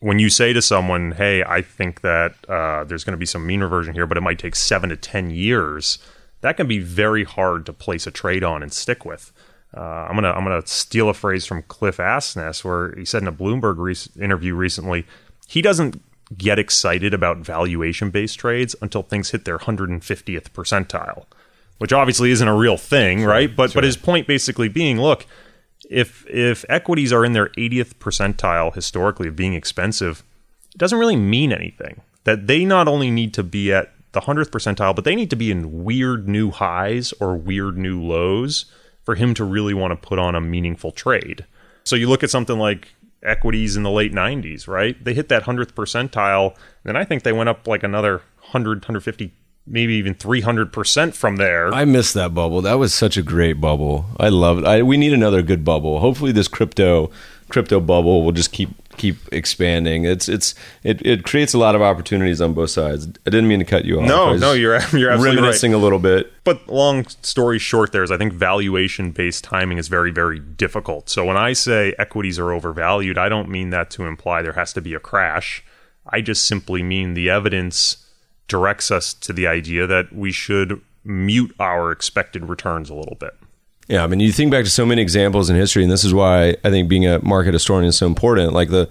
[0.00, 3.46] when you say to someone, "Hey, I think that uh, there's going to be some
[3.46, 5.98] mean reversion here, but it might take seven to ten years,"
[6.40, 9.32] that can be very hard to place a trade on and stick with.
[9.76, 13.28] Uh, I'm gonna I'm gonna steal a phrase from Cliff Asness, where he said in
[13.28, 15.06] a Bloomberg re- interview recently,
[15.46, 16.00] he doesn't
[16.36, 21.24] get excited about valuation based trades until things hit their 150th percentile,
[21.78, 23.54] which obviously isn't a real thing, right?
[23.54, 23.80] But sure.
[23.80, 25.26] but his point basically being, look
[25.90, 30.22] if if equities are in their 80th percentile historically of being expensive,
[30.74, 32.02] it doesn't really mean anything.
[32.24, 35.36] That they not only need to be at the 100th percentile, but they need to
[35.36, 38.64] be in weird new highs or weird new lows
[39.04, 41.44] for him to really want to put on a meaningful trade.
[41.84, 45.02] So you look at something like equities in the late 90s, right?
[45.02, 49.32] They hit that 100th percentile, and I think they went up like another 100, 150,
[49.66, 51.72] maybe even 300% from there.
[51.72, 52.62] I missed that bubble.
[52.62, 54.06] That was such a great bubble.
[54.18, 54.64] I love it.
[54.64, 56.00] I, we need another good bubble.
[56.00, 57.10] Hopefully, this crypto
[57.48, 60.04] crypto bubble will just keep keep expanding.
[60.04, 63.06] It's it's it, it creates a lot of opportunities on both sides.
[63.06, 64.08] I didn't mean to cut you off.
[64.08, 65.78] No, no, you're you're absolutely reminiscing right.
[65.78, 66.32] a little bit.
[66.44, 71.08] But long story short, there is I think valuation based timing is very very difficult.
[71.08, 74.72] So when I say equities are overvalued, I don't mean that to imply there has
[74.74, 75.64] to be a crash.
[76.08, 78.05] I just simply mean the evidence
[78.48, 83.34] directs us to the idea that we should mute our expected returns a little bit.
[83.88, 86.12] Yeah, I mean, you think back to so many examples in history, and this is
[86.12, 88.52] why I think being a market historian is so important.
[88.52, 88.88] Like the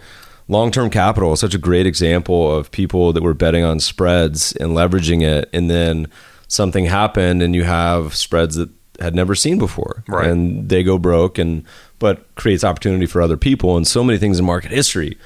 [0.47, 4.53] long term capital is such a great example of people that were betting on spreads
[4.55, 6.07] and leveraging it, and then
[6.47, 8.69] something happened, and you have spreads that
[9.01, 10.27] had never seen before, Right.
[10.29, 11.63] and they go broke, and
[11.99, 15.17] but creates opportunity for other people, and so many things in market history.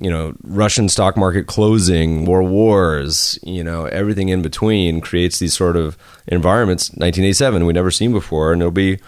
[0.00, 5.52] You know, Russian stock market closing, war wars, you know, everything in between creates these
[5.54, 6.90] sort of environments.
[6.90, 9.00] 1987, we never seen before, and it'll be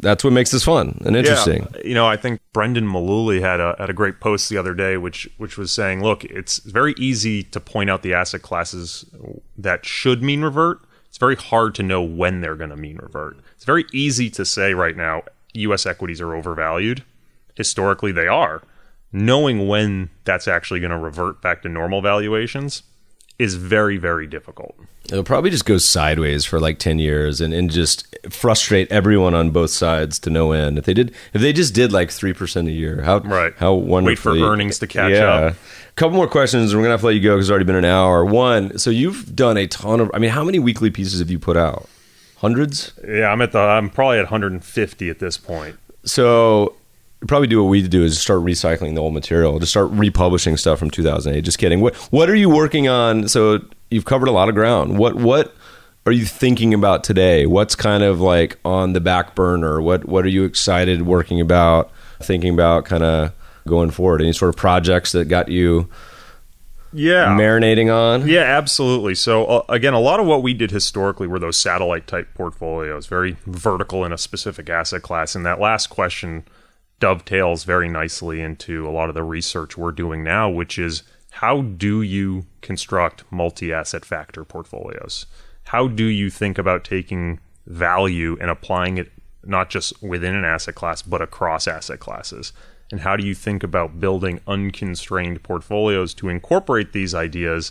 [0.00, 1.68] that's what makes this fun and interesting.
[1.74, 1.82] Yeah.
[1.84, 4.96] You know, I think Brendan Mullooly had a had a great post the other day,
[4.96, 9.04] which which was saying, look, it's very easy to point out the asset classes
[9.56, 10.80] that should mean revert.
[11.08, 13.38] It's very hard to know when they're going to mean revert.
[13.54, 15.22] It's very easy to say right now,
[15.54, 15.86] U.S.
[15.86, 17.04] equities are overvalued.
[17.54, 18.62] Historically, they are.
[19.16, 22.82] Knowing when that's actually going to revert back to normal valuations
[23.38, 24.74] is very very difficult.
[25.06, 29.50] It'll probably just go sideways for like 10 years and, and just frustrate everyone on
[29.50, 30.78] both sides to no end.
[30.78, 33.52] If they did, if they just did like 3% a year, how, Right.
[33.58, 33.90] how Wait for
[34.30, 34.42] wonderfully.
[34.42, 35.26] earnings to catch yeah.
[35.28, 35.52] up.
[35.52, 37.50] A couple more questions and we're going to have to let you go because it's
[37.50, 38.24] already been an hour.
[38.24, 41.38] One, so you've done a ton of, I mean, how many weekly pieces have you
[41.38, 41.88] put out?
[42.38, 42.92] Hundreds?
[43.06, 45.76] Yeah, I'm at the I'm probably at 150 at this point.
[46.04, 46.76] So
[47.26, 50.78] probably do what we do is start recycling the old material, just start republishing stuff
[50.78, 51.40] from 2008.
[51.42, 51.80] Just kidding.
[51.80, 53.28] What what are you working on?
[53.28, 53.60] So
[53.90, 54.98] you've covered a lot of ground.
[54.98, 55.54] What what
[56.06, 57.46] are you thinking about today?
[57.46, 59.80] What's kind of like on the back burner?
[59.80, 63.32] What what are you excited working about, thinking about kind of
[63.66, 64.20] going forward?
[64.20, 65.88] Any sort of projects that got you
[66.92, 67.28] Yeah.
[67.36, 68.28] marinating on?
[68.28, 69.14] Yeah, absolutely.
[69.14, 73.06] So uh, again, a lot of what we did historically were those satellite type portfolios,
[73.06, 75.34] very vertical in a specific asset class.
[75.34, 76.44] And that last question
[77.04, 81.02] dovetails very nicely into a lot of the research we're doing now, which is
[81.32, 85.26] how do you construct multi-asset factor portfolios?
[85.64, 89.12] How do you think about taking value and applying it
[89.44, 92.54] not just within an asset class but across asset classes?
[92.90, 97.70] And how do you think about building unconstrained portfolios to incorporate these ideas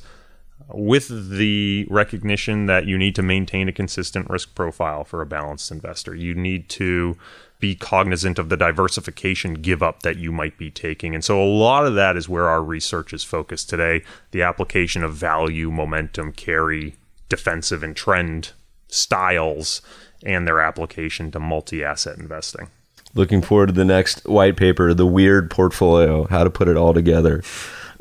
[0.72, 5.72] with the recognition that you need to maintain a consistent risk profile for a balanced
[5.72, 6.16] investor.
[6.16, 7.18] You need to
[7.64, 11.16] be cognizant of the diversification give up that you might be taking.
[11.16, 15.01] And so a lot of that is where our research is focused today the application
[15.01, 16.97] of value, momentum, carry,
[17.30, 18.51] defensive, and trend
[18.89, 19.82] styles,
[20.26, 22.68] and their application to multi asset investing.
[23.16, 26.93] Looking forward to the next white paper, the weird portfolio, how to put it all
[26.93, 27.43] together.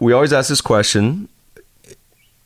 [0.01, 1.29] We always ask this question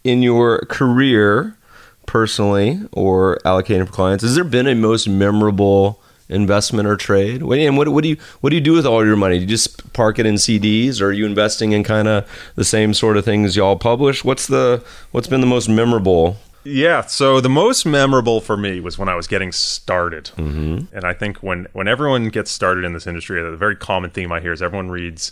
[0.05, 1.57] in your career,
[2.05, 4.23] personally, or allocating for clients.
[4.23, 7.43] Has there been a most memorable investment or trade?
[7.43, 9.37] What- And what, what do you what do you do with all your money?
[9.37, 12.65] Do you just park it in CDs, or are you investing in kind of the
[12.65, 14.25] same sort of things y'all publish?
[14.25, 16.37] What's the what's been the most memorable?
[16.65, 20.93] Yeah, so the most memorable for me was when I was getting started, mm-hmm.
[20.97, 24.33] and I think when when everyone gets started in this industry, the very common theme
[24.33, 25.31] I hear is everyone reads,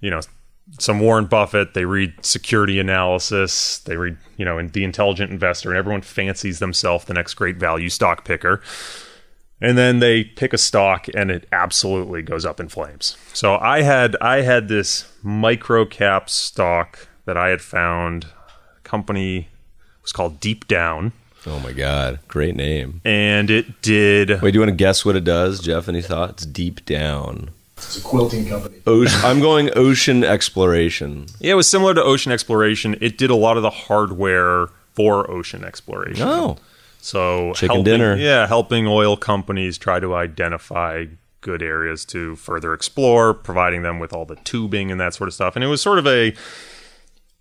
[0.00, 0.20] you know,
[0.78, 5.70] some Warren Buffett, they read security analysis, they read, you know, in The Intelligent Investor,
[5.70, 8.62] and everyone fancies themselves the next great value stock picker.
[9.60, 13.16] And then they pick a stock and it absolutely goes up in flames.
[13.32, 18.26] So I had I had this micro cap stock that I had found.
[18.84, 19.48] Company
[20.02, 21.12] was called Deep Down,
[21.46, 23.00] Oh my god, great name!
[23.04, 24.40] and it did.
[24.42, 25.88] Wait, do you want to guess what it does, Jeff?
[25.88, 26.44] Any thoughts?
[26.46, 27.50] Deep down.
[27.76, 28.78] It's a quilting company.
[28.86, 31.26] Ocean, I'm going ocean exploration.
[31.38, 32.96] Yeah, it was similar to Ocean Exploration.
[33.00, 36.26] It did a lot of the hardware for ocean exploration.
[36.26, 36.56] Oh,
[36.98, 38.16] So Chicken helping, dinner.
[38.16, 41.06] Yeah, helping oil companies try to identify
[41.40, 45.34] good areas to further explore, providing them with all the tubing and that sort of
[45.34, 45.54] stuff.
[45.56, 46.34] And it was sort of a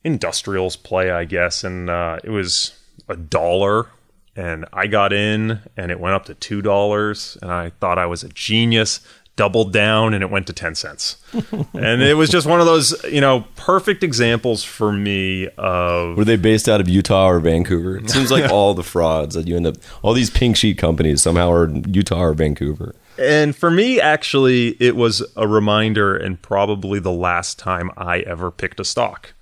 [0.03, 1.63] industrials play, I guess.
[1.63, 2.79] And uh, it was
[3.09, 3.89] a dollar,
[4.35, 8.05] and I got in, and it went up to two dollars, and I thought I
[8.05, 8.99] was a genius.
[9.37, 11.15] Doubled down, and it went to ten cents.
[11.73, 16.25] and it was just one of those, you know, perfect examples for me of were
[16.25, 17.97] they based out of Utah or Vancouver?
[17.97, 21.21] It seems like all the frauds that you end up, all these pink sheet companies
[21.21, 22.95] somehow are in Utah or Vancouver.
[23.19, 28.51] And for me, actually, it was a reminder and probably the last time I ever
[28.51, 29.33] picked a stock.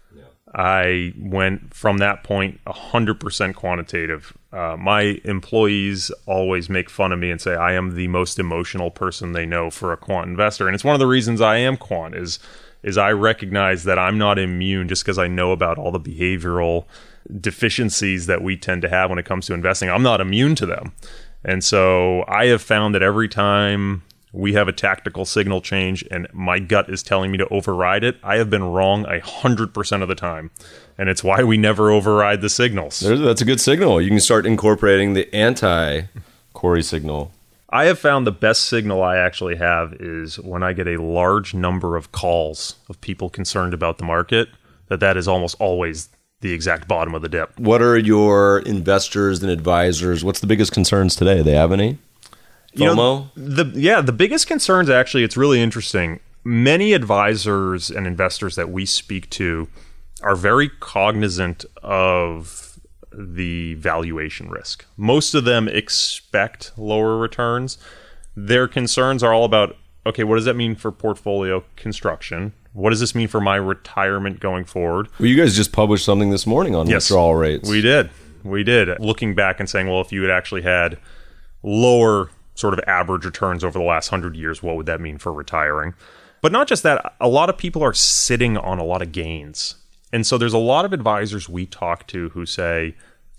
[0.55, 4.37] I went from that point 100% quantitative.
[4.53, 8.89] Uh, my employees always make fun of me and say I am the most emotional
[8.89, 11.75] person they know for a quant investor, and it's one of the reasons I am
[11.75, 12.39] quant is
[12.83, 16.85] is I recognize that I'm not immune just because I know about all the behavioral
[17.41, 19.89] deficiencies that we tend to have when it comes to investing.
[19.89, 20.93] I'm not immune to them.
[21.43, 24.03] And so I have found that every time
[24.35, 28.17] we have a tactical signal change and my gut is telling me to override it,
[28.21, 30.51] I have been wrong a hundred percent of the time.
[30.97, 32.99] And it's why we never override the signals.
[32.99, 34.01] There's, that's a good signal.
[34.01, 36.03] You can start incorporating the anti
[36.53, 37.31] Corey signal.
[37.69, 41.53] I have found the best signal I actually have is when I get a large
[41.53, 44.49] number of calls of people concerned about the market,
[44.87, 46.09] that that is almost always
[46.41, 47.59] the exact bottom of the dip.
[47.59, 50.23] What are your investors and advisors?
[50.23, 51.41] What's the biggest concerns today?
[51.41, 51.97] They have any?
[52.75, 52.79] FOMO?
[52.79, 56.19] You know, the yeah, the biggest concerns actually, it's really interesting.
[56.43, 59.67] Many advisors and investors that we speak to
[60.21, 62.79] are very cognizant of
[63.11, 64.85] the valuation risk.
[64.97, 67.77] Most of them expect lower returns.
[68.35, 72.53] Their concerns are all about okay, what does that mean for portfolio construction?
[72.73, 75.07] What does this mean for my retirement going forward?
[75.17, 77.69] Well, you guys just published something this morning on yes, withdrawal rates.
[77.69, 78.09] We did.
[78.43, 78.99] We did.
[78.99, 80.99] Looking back and saying, well, if you had actually had
[81.63, 85.31] lower sort of average returns over the last hundred years, what would that mean for
[85.31, 85.93] retiring?
[86.41, 89.75] But not just that, a lot of people are sitting on a lot of gains.
[90.11, 92.95] And so there's a lot of advisors we talk to who say,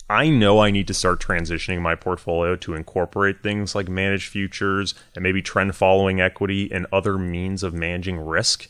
[0.09, 4.95] I know I need to start transitioning my portfolio to incorporate things like managed futures
[5.15, 8.69] and maybe trend following equity and other means of managing risk.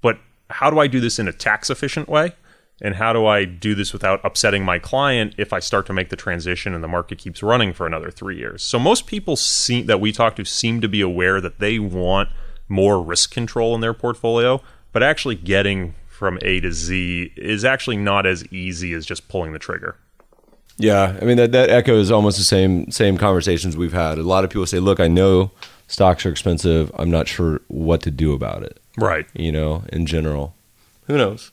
[0.00, 0.18] But
[0.48, 2.34] how do I do this in a tax efficient way?
[2.80, 6.08] And how do I do this without upsetting my client if I start to make
[6.08, 8.62] the transition and the market keeps running for another three years?
[8.62, 12.30] So most people seem that we talk to seem to be aware that they want
[12.68, 14.62] more risk control in their portfolio,
[14.92, 19.52] but actually getting from A to Z is actually not as easy as just pulling
[19.52, 19.96] the trigger.
[20.76, 24.16] Yeah, I mean that that echoes almost the same same conversations we've had.
[24.16, 25.50] A lot of people say, "Look, I know
[25.88, 26.90] stocks are expensive.
[26.94, 29.26] I'm not sure what to do about it." Right.
[29.34, 30.54] You know, in general.
[31.06, 31.52] Who knows?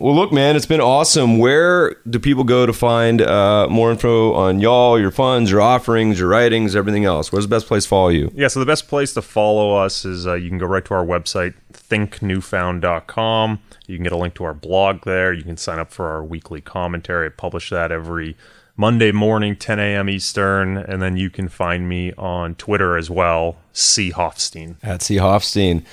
[0.00, 1.36] Well, look, man, it's been awesome.
[1.36, 6.18] Where do people go to find uh, more info on y'all, your funds, your offerings,
[6.18, 7.30] your writings, everything else?
[7.30, 8.32] Where's the best place to follow you?
[8.34, 10.94] Yeah, so the best place to follow us is uh, you can go right to
[10.94, 13.58] our website, thinknewfound.com.
[13.88, 15.34] You can get a link to our blog there.
[15.34, 17.26] You can sign up for our weekly commentary.
[17.26, 18.38] I publish that every
[18.78, 20.08] Monday morning, 10 a.m.
[20.08, 20.78] Eastern.
[20.78, 24.12] And then you can find me on Twitter as well, C.
[24.12, 24.76] Hoffstein.
[24.82, 25.16] At C.
[25.16, 25.84] Hoffstein.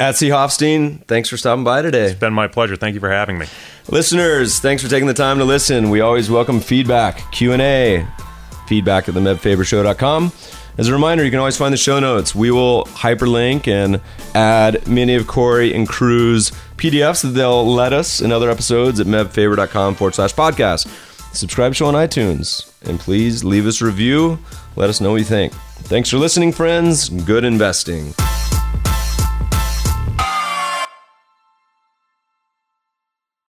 [0.00, 0.28] At C.
[0.28, 2.06] Hoffstein, thanks for stopping by today.
[2.06, 2.74] It's been my pleasure.
[2.74, 3.46] Thank you for having me.
[3.88, 5.88] Listeners, thanks for taking the time to listen.
[5.88, 8.04] We always welcome feedback, Q&A,
[8.66, 10.32] feedback at themebfabershow.com.
[10.76, 12.34] As a reminder, you can always find the show notes.
[12.34, 14.00] We will hyperlink and
[14.34, 19.06] add many of Corey and Crew's PDFs that they'll let us in other episodes at
[19.06, 20.88] mebfaber.com forward slash podcast.
[21.32, 22.72] Subscribe to show on iTunes.
[22.88, 24.40] And please leave us a review.
[24.74, 25.52] Let us know what you think.
[25.84, 27.08] Thanks for listening, friends.
[27.08, 28.12] Good investing.